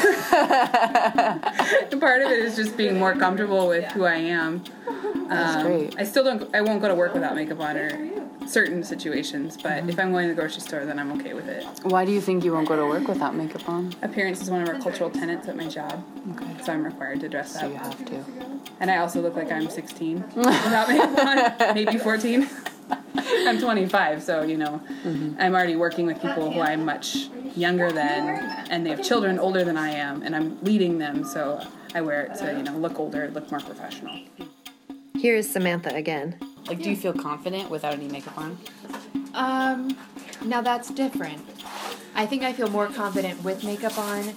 of 2.23 2.31
it 2.31 2.39
is 2.39 2.57
just 2.57 2.77
being 2.77 2.99
more 2.99 3.15
comfortable 3.15 3.69
with 3.69 3.85
who 3.93 4.05
I 4.05 4.17
am. 4.17 4.63
That's 5.29 5.57
Um, 5.57 5.63
great. 5.67 5.95
I 5.99 6.05
still 6.05 6.23
don't. 6.25 6.55
I 6.55 6.61
won't 6.61 6.81
go 6.81 6.87
to 6.89 6.95
work 6.95 7.15
without 7.15 7.35
makeup 7.35 7.61
on 7.61 7.77
or 7.77 7.91
certain 8.47 8.85
situations. 8.85 9.57
But 9.61 9.89
if 9.89 9.99
I'm 9.99 10.13
going 10.13 10.29
to 10.29 10.35
the 10.35 10.41
grocery 10.41 10.61
store, 10.61 10.85
then 10.85 11.01
I'm 11.01 11.11
okay 11.21 11.35
with 11.35 11.49
it. 11.49 11.65
Why 11.83 12.05
do 12.05 12.13
you 12.13 12.21
think 12.21 12.45
you 12.45 12.53
won't 12.53 12.69
go 12.69 12.77
to 12.77 12.87
work 12.87 13.09
without 13.09 13.35
makeup 13.35 13.69
on? 13.69 13.93
Appearance 14.03 14.41
is 14.41 14.51
one 14.51 14.63
of 14.63 14.69
our 14.69 14.79
cultural 14.79 15.11
tenets 15.11 15.49
at 15.49 15.57
my 15.57 15.67
job. 15.67 16.05
Okay. 16.37 16.47
So 16.63 16.73
I'm 16.73 16.85
required 16.85 17.21
to 17.21 17.29
dress 17.29 17.55
So 17.59 17.67
up. 17.67 17.73
you 17.73 17.79
have 17.79 18.05
to. 18.05 18.25
And 18.79 18.91
I 18.91 18.99
also 18.99 19.21
look 19.21 19.35
like 19.35 19.51
I'm 19.51 19.69
16 19.69 20.23
without 20.37 20.89
makeup 20.89 21.19
on, 21.19 21.53
maybe 21.75 21.99
14. 21.99 22.49
I'm 23.49 23.61
25, 23.61 24.23
so 24.23 24.43
you 24.43 24.57
know, 24.57 24.81
I'm 25.39 25.55
already 25.55 25.77
working 25.77 26.07
with 26.07 26.21
people 26.21 26.51
who 26.51 26.61
I'm 26.61 26.85
much 26.85 27.29
younger 27.57 27.91
than, 27.91 28.29
and 28.71 28.85
they 28.85 28.91
have 28.91 29.03
children 29.03 29.39
older 29.39 29.65
than 29.65 29.77
I 29.77 29.91
am, 29.91 30.23
and 30.23 30.35
I'm 30.37 30.63
leading 30.63 30.99
them, 30.99 31.25
so 31.25 31.67
I 31.95 32.01
wear 32.01 32.23
it 32.25 32.35
to 32.39 32.53
you 32.57 32.63
know 32.63 32.77
look 32.77 32.99
older, 32.99 33.31
look 33.31 33.51
more 33.51 33.61
professional. 33.61 34.21
Here 35.15 35.37
is 35.37 35.51
Samantha 35.51 35.95
again. 35.95 36.39
Like, 36.69 36.83
do 36.83 36.91
you 36.91 36.97
feel 36.97 37.13
confident 37.13 37.71
without 37.71 37.95
any 37.95 38.09
makeup 38.09 38.37
on? 38.37 38.59
Um, 39.35 39.97
now 40.45 40.61
that's 40.61 40.91
different. 40.91 41.43
I 42.15 42.27
think 42.27 42.43
I 42.43 42.53
feel 42.53 42.69
more 42.69 42.89
confident 42.89 43.43
with 43.45 43.63
makeup 43.65 43.97
on, 43.99 44.35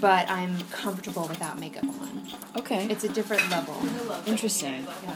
but 0.00 0.28
I'm 0.30 0.58
comfortable 0.70 1.26
without 1.28 1.58
makeup 1.58 1.84
on. 1.84 2.28
Okay. 2.56 2.86
It's 2.90 3.04
a 3.04 3.08
different 3.08 3.48
level. 3.50 3.76
Interesting. 4.26 4.86
Yeah. 5.02 5.14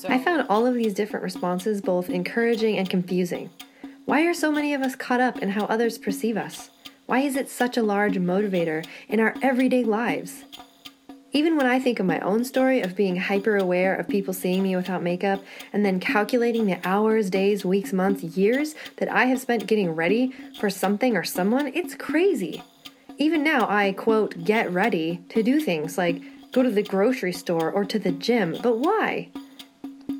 So 0.00 0.08
I 0.08 0.18
found 0.18 0.46
all 0.48 0.64
of 0.64 0.72
these 0.72 0.94
different 0.94 1.22
responses 1.22 1.82
both 1.82 2.08
encouraging 2.08 2.78
and 2.78 2.88
confusing. 2.88 3.50
Why 4.06 4.22
are 4.22 4.32
so 4.32 4.50
many 4.50 4.72
of 4.72 4.80
us 4.80 4.96
caught 4.96 5.20
up 5.20 5.40
in 5.42 5.50
how 5.50 5.66
others 5.66 5.98
perceive 5.98 6.38
us? 6.38 6.70
Why 7.04 7.18
is 7.18 7.36
it 7.36 7.50
such 7.50 7.76
a 7.76 7.82
large 7.82 8.14
motivator 8.14 8.86
in 9.10 9.20
our 9.20 9.34
everyday 9.42 9.84
lives? 9.84 10.44
Even 11.32 11.54
when 11.54 11.66
I 11.66 11.78
think 11.78 12.00
of 12.00 12.06
my 12.06 12.18
own 12.20 12.46
story 12.46 12.80
of 12.80 12.96
being 12.96 13.16
hyper 13.16 13.58
aware 13.58 13.94
of 13.94 14.08
people 14.08 14.32
seeing 14.32 14.62
me 14.62 14.74
without 14.74 15.02
makeup 15.02 15.44
and 15.70 15.84
then 15.84 16.00
calculating 16.00 16.64
the 16.64 16.80
hours, 16.82 17.28
days, 17.28 17.66
weeks, 17.66 17.92
months, 17.92 18.22
years 18.22 18.74
that 18.96 19.12
I 19.12 19.26
have 19.26 19.38
spent 19.38 19.66
getting 19.66 19.90
ready 19.90 20.32
for 20.58 20.70
something 20.70 21.14
or 21.14 21.24
someone, 21.24 21.66
it's 21.74 21.94
crazy. 21.94 22.62
Even 23.18 23.44
now, 23.44 23.68
I 23.68 23.92
quote, 23.92 24.44
get 24.44 24.72
ready 24.72 25.20
to 25.28 25.42
do 25.42 25.60
things 25.60 25.98
like 25.98 26.22
go 26.52 26.62
to 26.62 26.70
the 26.70 26.82
grocery 26.82 27.34
store 27.34 27.70
or 27.70 27.84
to 27.84 27.98
the 27.98 28.12
gym, 28.12 28.56
but 28.62 28.78
why? 28.78 29.28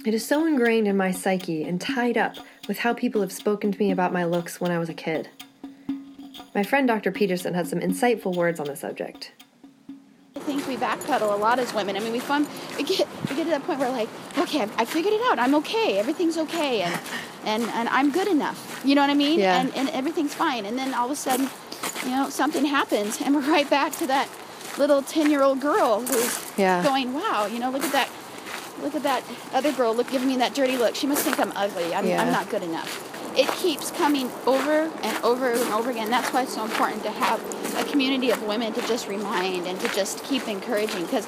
It 0.04 0.14
is 0.14 0.26
so 0.26 0.46
ingrained 0.46 0.88
in 0.88 0.96
my 0.96 1.10
psyche 1.10 1.64
and 1.64 1.80
tied 1.80 2.16
up 2.16 2.36
with 2.66 2.78
how 2.78 2.94
people 2.94 3.20
have 3.20 3.32
spoken 3.32 3.70
to 3.70 3.78
me 3.78 3.90
about 3.90 4.12
my 4.12 4.24
looks 4.24 4.60
when 4.60 4.70
I 4.70 4.78
was 4.78 4.88
a 4.88 4.94
kid. 4.94 5.28
My 6.54 6.62
friend 6.62 6.88
Dr. 6.88 7.12
Peterson 7.12 7.52
had 7.52 7.66
some 7.66 7.80
insightful 7.80 8.34
words 8.34 8.58
on 8.58 8.66
the 8.66 8.76
subject. 8.76 9.32
I 10.34 10.40
think 10.40 10.66
we 10.66 10.76
backpedal 10.76 11.32
a 11.32 11.36
lot 11.36 11.58
as 11.58 11.74
women. 11.74 11.96
I 11.96 12.00
mean, 12.00 12.12
we 12.12 12.18
find 12.18 12.46
we 12.78 12.82
get 12.82 13.06
we 13.28 13.36
get 13.36 13.44
to 13.44 13.50
that 13.50 13.62
point 13.64 13.78
where 13.78 13.90
like, 13.90 14.08
okay, 14.38 14.62
I, 14.62 14.68
I 14.78 14.84
figured 14.86 15.12
it 15.12 15.20
out. 15.30 15.38
I'm 15.38 15.54
okay. 15.56 15.98
Everything's 15.98 16.38
okay, 16.38 16.80
and 16.80 16.98
and 17.44 17.62
and 17.64 17.88
I'm 17.90 18.10
good 18.10 18.26
enough. 18.26 18.80
You 18.82 18.94
know 18.94 19.02
what 19.02 19.10
I 19.10 19.14
mean? 19.14 19.38
Yeah. 19.38 19.60
And 19.60 19.74
and 19.76 19.90
everything's 19.90 20.32
fine. 20.32 20.64
And 20.64 20.78
then 20.78 20.94
all 20.94 21.06
of 21.06 21.10
a 21.10 21.16
sudden, 21.16 21.50
you 22.04 22.12
know, 22.12 22.30
something 22.30 22.64
happens, 22.64 23.20
and 23.20 23.34
we're 23.34 23.42
right 23.52 23.68
back 23.68 23.92
to 23.98 24.06
that 24.06 24.30
little 24.78 25.02
ten 25.02 25.30
year 25.30 25.42
old 25.42 25.60
girl 25.60 26.00
who's 26.00 26.52
yeah. 26.56 26.82
going, 26.82 27.12
wow, 27.12 27.46
you 27.46 27.58
know, 27.58 27.70
look 27.70 27.84
at 27.84 27.92
that, 27.92 28.08
look 28.82 28.94
at 28.94 29.02
that 29.02 29.22
other 29.52 29.72
girl, 29.72 29.94
look 29.94 30.10
giving 30.10 30.28
me 30.28 30.36
that 30.38 30.54
dirty 30.54 30.76
look. 30.76 30.94
She 30.94 31.06
must 31.06 31.22
think 31.22 31.38
I'm 31.38 31.52
ugly. 31.56 31.94
I'm, 31.94 32.06
yeah. 32.06 32.22
I'm 32.22 32.32
not 32.32 32.48
good 32.50 32.62
enough 32.62 33.10
it 33.36 33.48
keeps 33.52 33.90
coming 33.92 34.30
over 34.46 34.90
and 35.02 35.24
over 35.24 35.52
and 35.52 35.72
over 35.72 35.90
again. 35.90 36.10
That's 36.10 36.32
why 36.32 36.42
it's 36.42 36.54
so 36.54 36.64
important 36.64 37.02
to 37.04 37.10
have 37.10 37.40
a 37.76 37.90
community 37.90 38.30
of 38.30 38.42
women 38.42 38.72
to 38.72 38.80
just 38.82 39.08
remind 39.08 39.66
and 39.66 39.80
to 39.80 39.88
just 39.88 40.24
keep 40.24 40.48
encouraging. 40.48 41.02
Because 41.04 41.26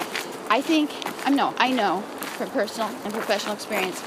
I 0.50 0.60
think, 0.60 0.90
I 1.26 1.30
know, 1.30 1.54
I 1.58 1.70
know 1.70 2.00
from 2.36 2.50
personal 2.50 2.88
and 3.04 3.12
professional 3.12 3.54
experience 3.54 4.02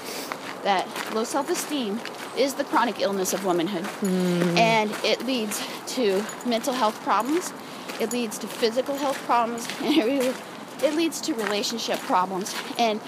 that 0.63 0.87
low 1.13 1.23
self 1.23 1.49
esteem 1.49 1.99
is 2.37 2.55
the 2.55 2.65
chronic 2.65 2.99
illness 2.99 3.33
of 3.33 3.45
womanhood. 3.45 3.83
Mm. 4.01 4.57
And 4.57 4.91
it 5.03 5.25
leads 5.25 5.63
to 5.95 6.23
mental 6.45 6.73
health 6.73 7.01
problems, 7.03 7.53
it 8.01 8.11
leads 8.11 8.37
to 8.39 8.47
physical 8.47 8.97
health 8.97 9.17
problems, 9.25 9.67
and 9.81 9.95
it 10.83 10.95
leads 10.95 11.21
to 11.21 11.33
relationship 11.33 11.99
problems. 11.99 12.53
And 12.77 12.99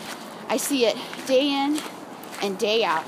I 0.50 0.58
see 0.58 0.86
it 0.86 0.98
day 1.26 1.50
in 1.50 1.80
and 2.42 2.58
day 2.58 2.84
out. 2.84 3.06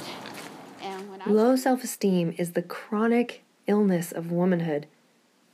Low 1.26 1.56
self 1.56 1.84
esteem 1.84 2.34
is 2.38 2.54
the 2.54 2.62
chronic 2.62 3.44
illness 3.68 4.12
of 4.12 4.32
womanhood. 4.32 4.88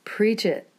Preach 0.04 0.46
it. 0.46 0.70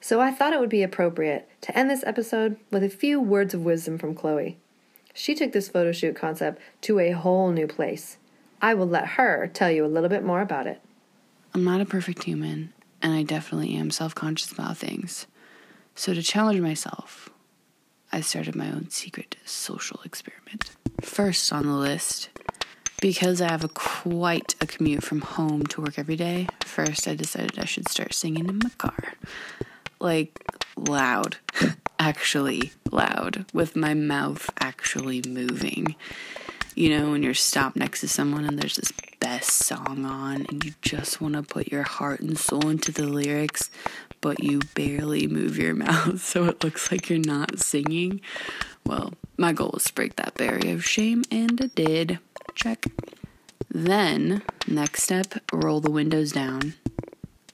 So 0.00 0.20
I 0.20 0.30
thought 0.30 0.52
it 0.52 0.60
would 0.60 0.70
be 0.70 0.82
appropriate 0.82 1.48
to 1.62 1.76
end 1.76 1.90
this 1.90 2.04
episode 2.06 2.56
with 2.70 2.82
a 2.82 2.88
few 2.88 3.20
words 3.20 3.52
of 3.52 3.64
wisdom 3.64 3.98
from 3.98 4.14
Chloe. 4.14 4.58
She 5.12 5.34
took 5.34 5.52
this 5.52 5.68
photo 5.68 5.92
shoot 5.92 6.16
concept 6.16 6.60
to 6.82 6.98
a 6.98 7.10
whole 7.10 7.50
new 7.50 7.66
place. 7.66 8.16
I 8.62 8.74
will 8.74 8.86
let 8.86 9.06
her 9.08 9.50
tell 9.52 9.70
you 9.70 9.84
a 9.84 9.88
little 9.88 10.08
bit 10.08 10.24
more 10.24 10.40
about 10.40 10.66
it. 10.66 10.80
I'm 11.52 11.64
not 11.64 11.80
a 11.80 11.86
perfect 11.86 12.22
human, 12.22 12.72
and 13.02 13.12
I 13.12 13.24
definitely 13.24 13.74
am 13.74 13.90
self 13.90 14.14
conscious 14.14 14.52
about 14.52 14.76
things. 14.76 15.26
So, 15.94 16.14
to 16.14 16.22
challenge 16.22 16.60
myself, 16.60 17.28
I 18.12 18.20
started 18.20 18.56
my 18.56 18.66
own 18.66 18.90
secret 18.90 19.36
social 19.44 20.00
experiment. 20.04 20.70
First 21.00 21.52
on 21.52 21.66
the 21.66 21.74
list 21.74 22.30
because 23.00 23.40
I 23.40 23.50
have 23.50 23.64
a 23.64 23.68
quite 23.68 24.54
a 24.60 24.66
commute 24.66 25.02
from 25.02 25.22
home 25.22 25.64
to 25.68 25.80
work 25.80 25.98
every 25.98 26.16
day, 26.16 26.48
first 26.64 27.08
I 27.08 27.14
decided 27.14 27.58
I 27.58 27.64
should 27.64 27.88
start 27.88 28.12
singing 28.12 28.48
in 28.48 28.58
my 28.62 28.70
car. 28.76 29.14
Like 30.00 30.38
loud, 30.76 31.38
actually 31.98 32.72
loud, 32.90 33.46
with 33.54 33.74
my 33.74 33.94
mouth 33.94 34.50
actually 34.58 35.22
moving. 35.26 35.94
You 36.74 36.90
know, 36.90 37.10
when 37.10 37.22
you're 37.22 37.34
stopped 37.34 37.76
next 37.76 38.00
to 38.00 38.08
someone 38.08 38.44
and 38.44 38.58
there's 38.58 38.76
this 38.76 38.92
best 39.20 39.50
song 39.50 40.04
on 40.04 40.46
and 40.48 40.64
you 40.64 40.72
just 40.82 41.20
want 41.20 41.34
to 41.34 41.42
put 41.42 41.68
your 41.68 41.82
heart 41.84 42.20
and 42.20 42.38
soul 42.38 42.68
into 42.68 42.90
the 42.90 43.06
lyrics, 43.06 43.70
but 44.20 44.42
you 44.42 44.60
barely 44.74 45.26
move 45.26 45.56
your 45.56 45.74
mouth 45.86 46.20
so 46.20 46.46
it 46.46 46.64
looks 46.64 46.90
like 46.90 47.08
you're 47.08 47.18
not 47.18 47.60
singing. 47.60 48.20
Well, 48.84 49.12
my 49.36 49.52
goal 49.52 49.70
was 49.72 49.84
to 49.84 49.92
break 49.92 50.16
that 50.16 50.34
barrier 50.34 50.74
of 50.74 50.84
shame, 50.84 51.22
and 51.30 51.60
I 51.62 51.66
did. 51.66 52.18
Check. 52.54 52.86
Then, 53.70 54.42
next 54.66 55.04
step, 55.04 55.34
roll 55.52 55.80
the 55.80 55.90
windows 55.90 56.32
down. 56.32 56.74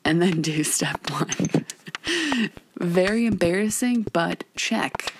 And 0.04 0.22
then 0.22 0.40
do 0.42 0.64
step 0.64 1.10
one. 1.10 1.66
Very 2.78 3.26
embarrassing, 3.26 4.06
but 4.12 4.44
check. 4.54 5.12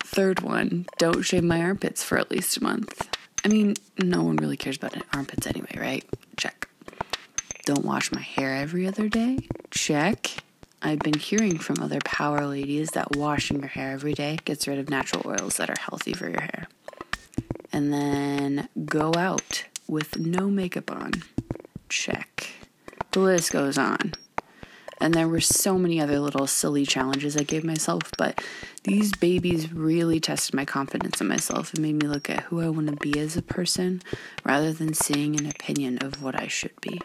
Third 0.00 0.40
one, 0.40 0.86
don't 0.98 1.22
shave 1.22 1.44
my 1.44 1.60
armpits 1.60 2.02
for 2.02 2.18
at 2.18 2.30
least 2.30 2.58
a 2.58 2.62
month. 2.62 3.08
I 3.44 3.48
mean, 3.48 3.74
no 4.02 4.22
one 4.22 4.36
really 4.36 4.56
cares 4.56 4.76
about 4.76 4.96
armpits 5.12 5.46
anyway, 5.46 5.76
right? 5.76 6.04
Check. 6.36 6.68
Don't 7.64 7.84
wash 7.84 8.12
my 8.12 8.20
hair 8.20 8.54
every 8.54 8.86
other 8.86 9.08
day? 9.08 9.38
Check. 9.70 10.30
I've 10.80 10.98
been 10.98 11.18
hearing 11.18 11.58
from 11.58 11.76
other 11.80 11.98
power 12.04 12.46
ladies 12.46 12.90
that 12.90 13.16
washing 13.16 13.60
your 13.60 13.68
hair 13.68 13.92
every 13.92 14.14
day 14.14 14.38
gets 14.44 14.66
rid 14.66 14.78
of 14.78 14.90
natural 14.90 15.22
oils 15.26 15.56
that 15.56 15.70
are 15.70 15.80
healthy 15.80 16.12
for 16.12 16.28
your 16.28 16.40
hair 16.40 16.66
and 17.72 17.92
then 17.92 18.68
go 18.84 19.12
out 19.16 19.64
with 19.88 20.18
no 20.18 20.48
makeup 20.50 20.90
on. 20.90 21.12
Check. 21.88 22.48
The 23.12 23.20
list 23.20 23.52
goes 23.52 23.78
on. 23.78 24.12
And 25.02 25.14
there 25.14 25.26
were 25.26 25.40
so 25.40 25.76
many 25.76 26.00
other 26.00 26.20
little 26.20 26.46
silly 26.46 26.86
challenges 26.86 27.36
I 27.36 27.42
gave 27.42 27.64
myself, 27.64 28.02
but 28.16 28.40
these 28.84 29.10
babies 29.10 29.72
really 29.72 30.20
tested 30.20 30.54
my 30.54 30.64
confidence 30.64 31.20
in 31.20 31.26
myself 31.26 31.74
and 31.74 31.82
made 31.82 32.00
me 32.00 32.06
look 32.06 32.30
at 32.30 32.44
who 32.44 32.60
I 32.60 32.68
want 32.68 32.86
to 32.86 32.94
be 32.94 33.18
as 33.18 33.36
a 33.36 33.42
person 33.42 34.00
rather 34.44 34.72
than 34.72 34.94
seeing 34.94 35.34
an 35.34 35.46
opinion 35.46 35.98
of 36.04 36.22
what 36.22 36.40
I 36.40 36.46
should 36.46 36.80
be. 36.80 37.00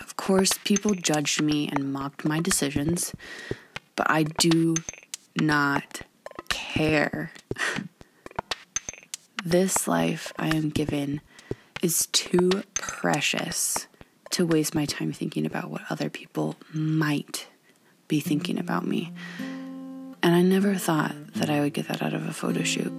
Of 0.00 0.16
course, 0.16 0.52
people 0.64 0.94
judged 0.94 1.42
me 1.42 1.68
and 1.68 1.92
mocked 1.92 2.24
my 2.24 2.40
decisions, 2.40 3.14
but 3.94 4.10
I 4.10 4.22
do 4.22 4.76
not 5.38 6.00
care. 6.48 7.32
This 9.42 9.88
life 9.88 10.34
I 10.38 10.48
am 10.48 10.68
given 10.68 11.22
is 11.82 12.08
too 12.12 12.62
precious 12.74 13.86
to 14.30 14.46
waste 14.46 14.74
my 14.74 14.84
time 14.84 15.12
thinking 15.12 15.44
about 15.44 15.70
what 15.70 15.82
other 15.90 16.08
people 16.08 16.56
might 16.72 17.48
be 18.08 18.20
thinking 18.20 18.58
about 18.58 18.86
me. 18.86 19.12
And 20.22 20.34
I 20.34 20.42
never 20.42 20.74
thought 20.74 21.14
that 21.34 21.50
I 21.50 21.60
would 21.60 21.72
get 21.72 21.88
that 21.88 22.02
out 22.02 22.14
of 22.14 22.28
a 22.28 22.32
photo 22.32 22.62
shoot. 22.62 22.92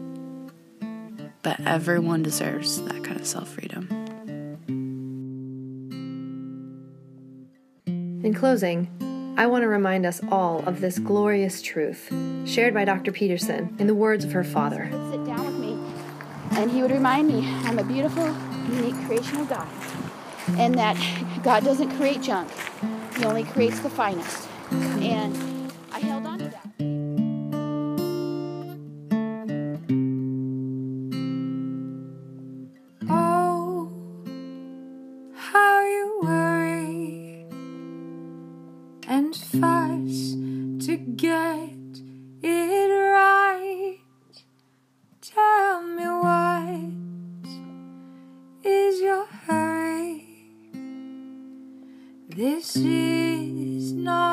But 1.43 1.59
everyone 1.61 2.23
deserves 2.23 2.81
that 2.83 3.03
kind 3.03 3.19
of 3.19 3.25
self 3.25 3.49
freedom. 3.49 3.87
In 7.87 8.33
closing, 8.35 8.87
I 9.37 9.47
want 9.47 9.63
to 9.63 9.67
remind 9.67 10.05
us 10.05 10.21
all 10.29 10.59
of 10.67 10.81
this 10.81 10.99
glorious 10.99 11.61
truth 11.61 12.13
shared 12.45 12.73
by 12.73 12.85
Dr. 12.85 13.11
Peterson 13.11 13.75
in 13.79 13.87
the 13.87 13.95
words 13.95 14.23
of 14.23 14.31
her 14.33 14.43
father. 14.43 14.89
Would 14.91 15.11
Sit 15.11 15.25
down 15.25 15.45
with 15.45 15.55
me 15.55 15.71
and 16.59 16.69
he 16.69 16.81
would 16.81 16.91
remind 16.91 17.27
me 17.27 17.47
I'm 17.63 17.79
a 17.79 17.83
beautiful, 17.83 18.25
unique 18.69 18.95
creation 19.07 19.37
of 19.37 19.49
God. 19.49 19.67
And 20.59 20.75
that 20.75 20.97
God 21.43 21.63
doesn't 21.63 21.95
create 21.97 22.21
junk, 22.21 22.49
He 23.17 23.25
only 23.25 23.43
creates 23.43 23.79
the 23.79 23.89
finest. 23.89 24.47
And 24.71 25.50
This 52.35 52.77
is 52.77 53.91
not 53.91 54.30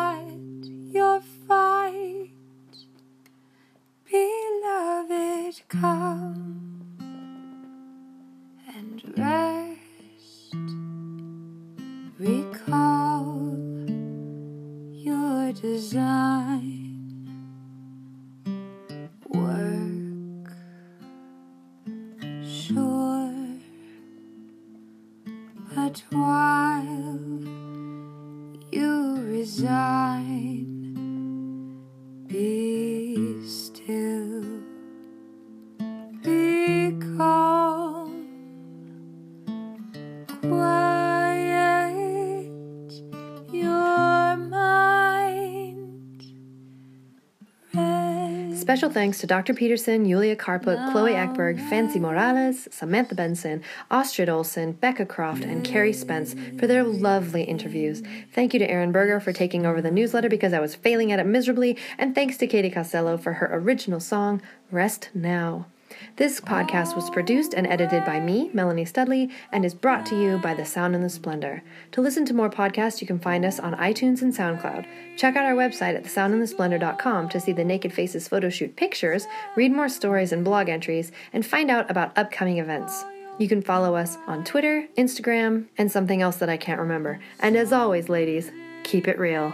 Special 48.78 48.94
thanks 48.94 49.18
to 49.18 49.26
Dr. 49.26 49.54
Peterson, 49.54 50.08
Julia 50.08 50.36
Karpuk, 50.36 50.92
Chloe 50.92 51.10
Ekberg, 51.10 51.58
Fancy 51.68 51.98
Morales, 51.98 52.68
Samantha 52.70 53.16
Benson, 53.16 53.60
Astrid 53.90 54.28
Olson, 54.28 54.70
Becca 54.70 55.04
Croft, 55.04 55.42
and 55.42 55.64
Carrie 55.64 55.92
Spence 55.92 56.36
for 56.60 56.68
their 56.68 56.84
lovely 56.84 57.42
interviews. 57.42 58.04
Thank 58.32 58.52
you 58.52 58.60
to 58.60 58.70
Aaron 58.70 58.92
Berger 58.92 59.18
for 59.18 59.32
taking 59.32 59.66
over 59.66 59.82
the 59.82 59.90
newsletter 59.90 60.28
because 60.28 60.52
I 60.52 60.60
was 60.60 60.76
failing 60.76 61.10
at 61.10 61.18
it 61.18 61.26
miserably, 61.26 61.76
and 61.98 62.14
thanks 62.14 62.36
to 62.36 62.46
Katie 62.46 62.70
Costello 62.70 63.16
for 63.16 63.32
her 63.32 63.50
original 63.52 63.98
song, 63.98 64.40
Rest 64.70 65.10
Now. 65.12 65.66
This 66.16 66.40
podcast 66.40 66.96
was 66.96 67.10
produced 67.10 67.54
and 67.54 67.66
edited 67.66 68.04
by 68.04 68.20
me, 68.20 68.50
Melanie 68.52 68.84
Studley, 68.84 69.30
and 69.52 69.64
is 69.64 69.74
brought 69.74 70.04
to 70.06 70.20
you 70.20 70.38
by 70.38 70.54
The 70.54 70.64
Sound 70.64 70.94
and 70.94 71.04
the 71.04 71.08
Splendor. 71.08 71.62
To 71.92 72.00
listen 72.00 72.24
to 72.26 72.34
more 72.34 72.50
podcasts, 72.50 73.00
you 73.00 73.06
can 73.06 73.18
find 73.18 73.44
us 73.44 73.60
on 73.60 73.74
iTunes 73.74 74.22
and 74.22 74.34
SoundCloud. 74.34 74.86
Check 75.16 75.36
out 75.36 75.44
our 75.44 75.54
website 75.54 75.94
at 75.94 76.04
thesoundandthesplendor.com 76.04 77.28
to 77.28 77.40
see 77.40 77.52
the 77.52 77.64
Naked 77.64 77.92
Faces 77.92 78.28
photo 78.28 78.48
shoot 78.50 78.76
pictures, 78.76 79.26
read 79.56 79.72
more 79.72 79.88
stories 79.88 80.32
and 80.32 80.44
blog 80.44 80.68
entries, 80.68 81.12
and 81.32 81.46
find 81.46 81.70
out 81.70 81.90
about 81.90 82.16
upcoming 82.16 82.58
events. 82.58 83.04
You 83.38 83.48
can 83.48 83.62
follow 83.62 83.94
us 83.94 84.18
on 84.26 84.44
Twitter, 84.44 84.88
Instagram, 84.96 85.66
and 85.78 85.92
something 85.92 86.20
else 86.20 86.36
that 86.36 86.48
I 86.48 86.56
can't 86.56 86.80
remember. 86.80 87.20
And 87.38 87.56
as 87.56 87.72
always, 87.72 88.08
ladies, 88.08 88.50
keep 88.82 89.06
it 89.06 89.18
real. 89.18 89.52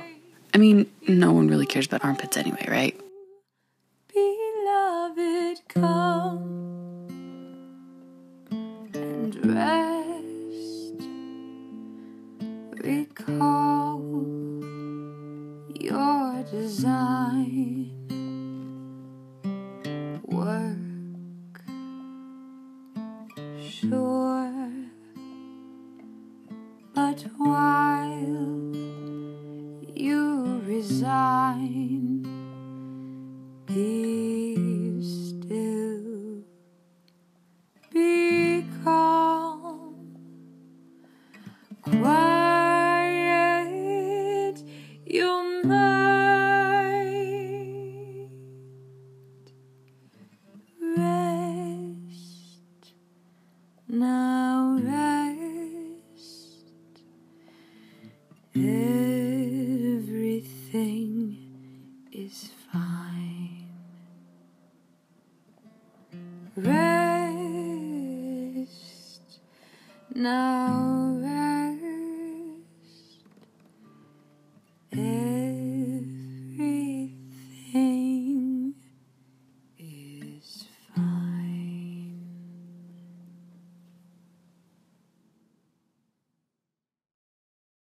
I 0.55 0.59
mean, 0.59 0.91
no 1.07 1.33
one 1.33 1.49
really 1.49 1.67
cares 1.67 1.87
about 1.87 2.05
armpits 2.05 2.37
anyway, 2.37 2.65
right? 2.69 3.01
Beloved, 5.15 5.61
come 5.69 7.07
and 8.95 9.55
rest. 9.55 11.03
Recall 12.83 14.03
your 15.79 16.43
design. 16.51 17.91
Work 20.25 21.61
sure, 23.63 24.73
but 26.95 27.21
while 27.37 28.75
you 29.95 30.61
resign. 30.67 32.27
Be 33.67 34.34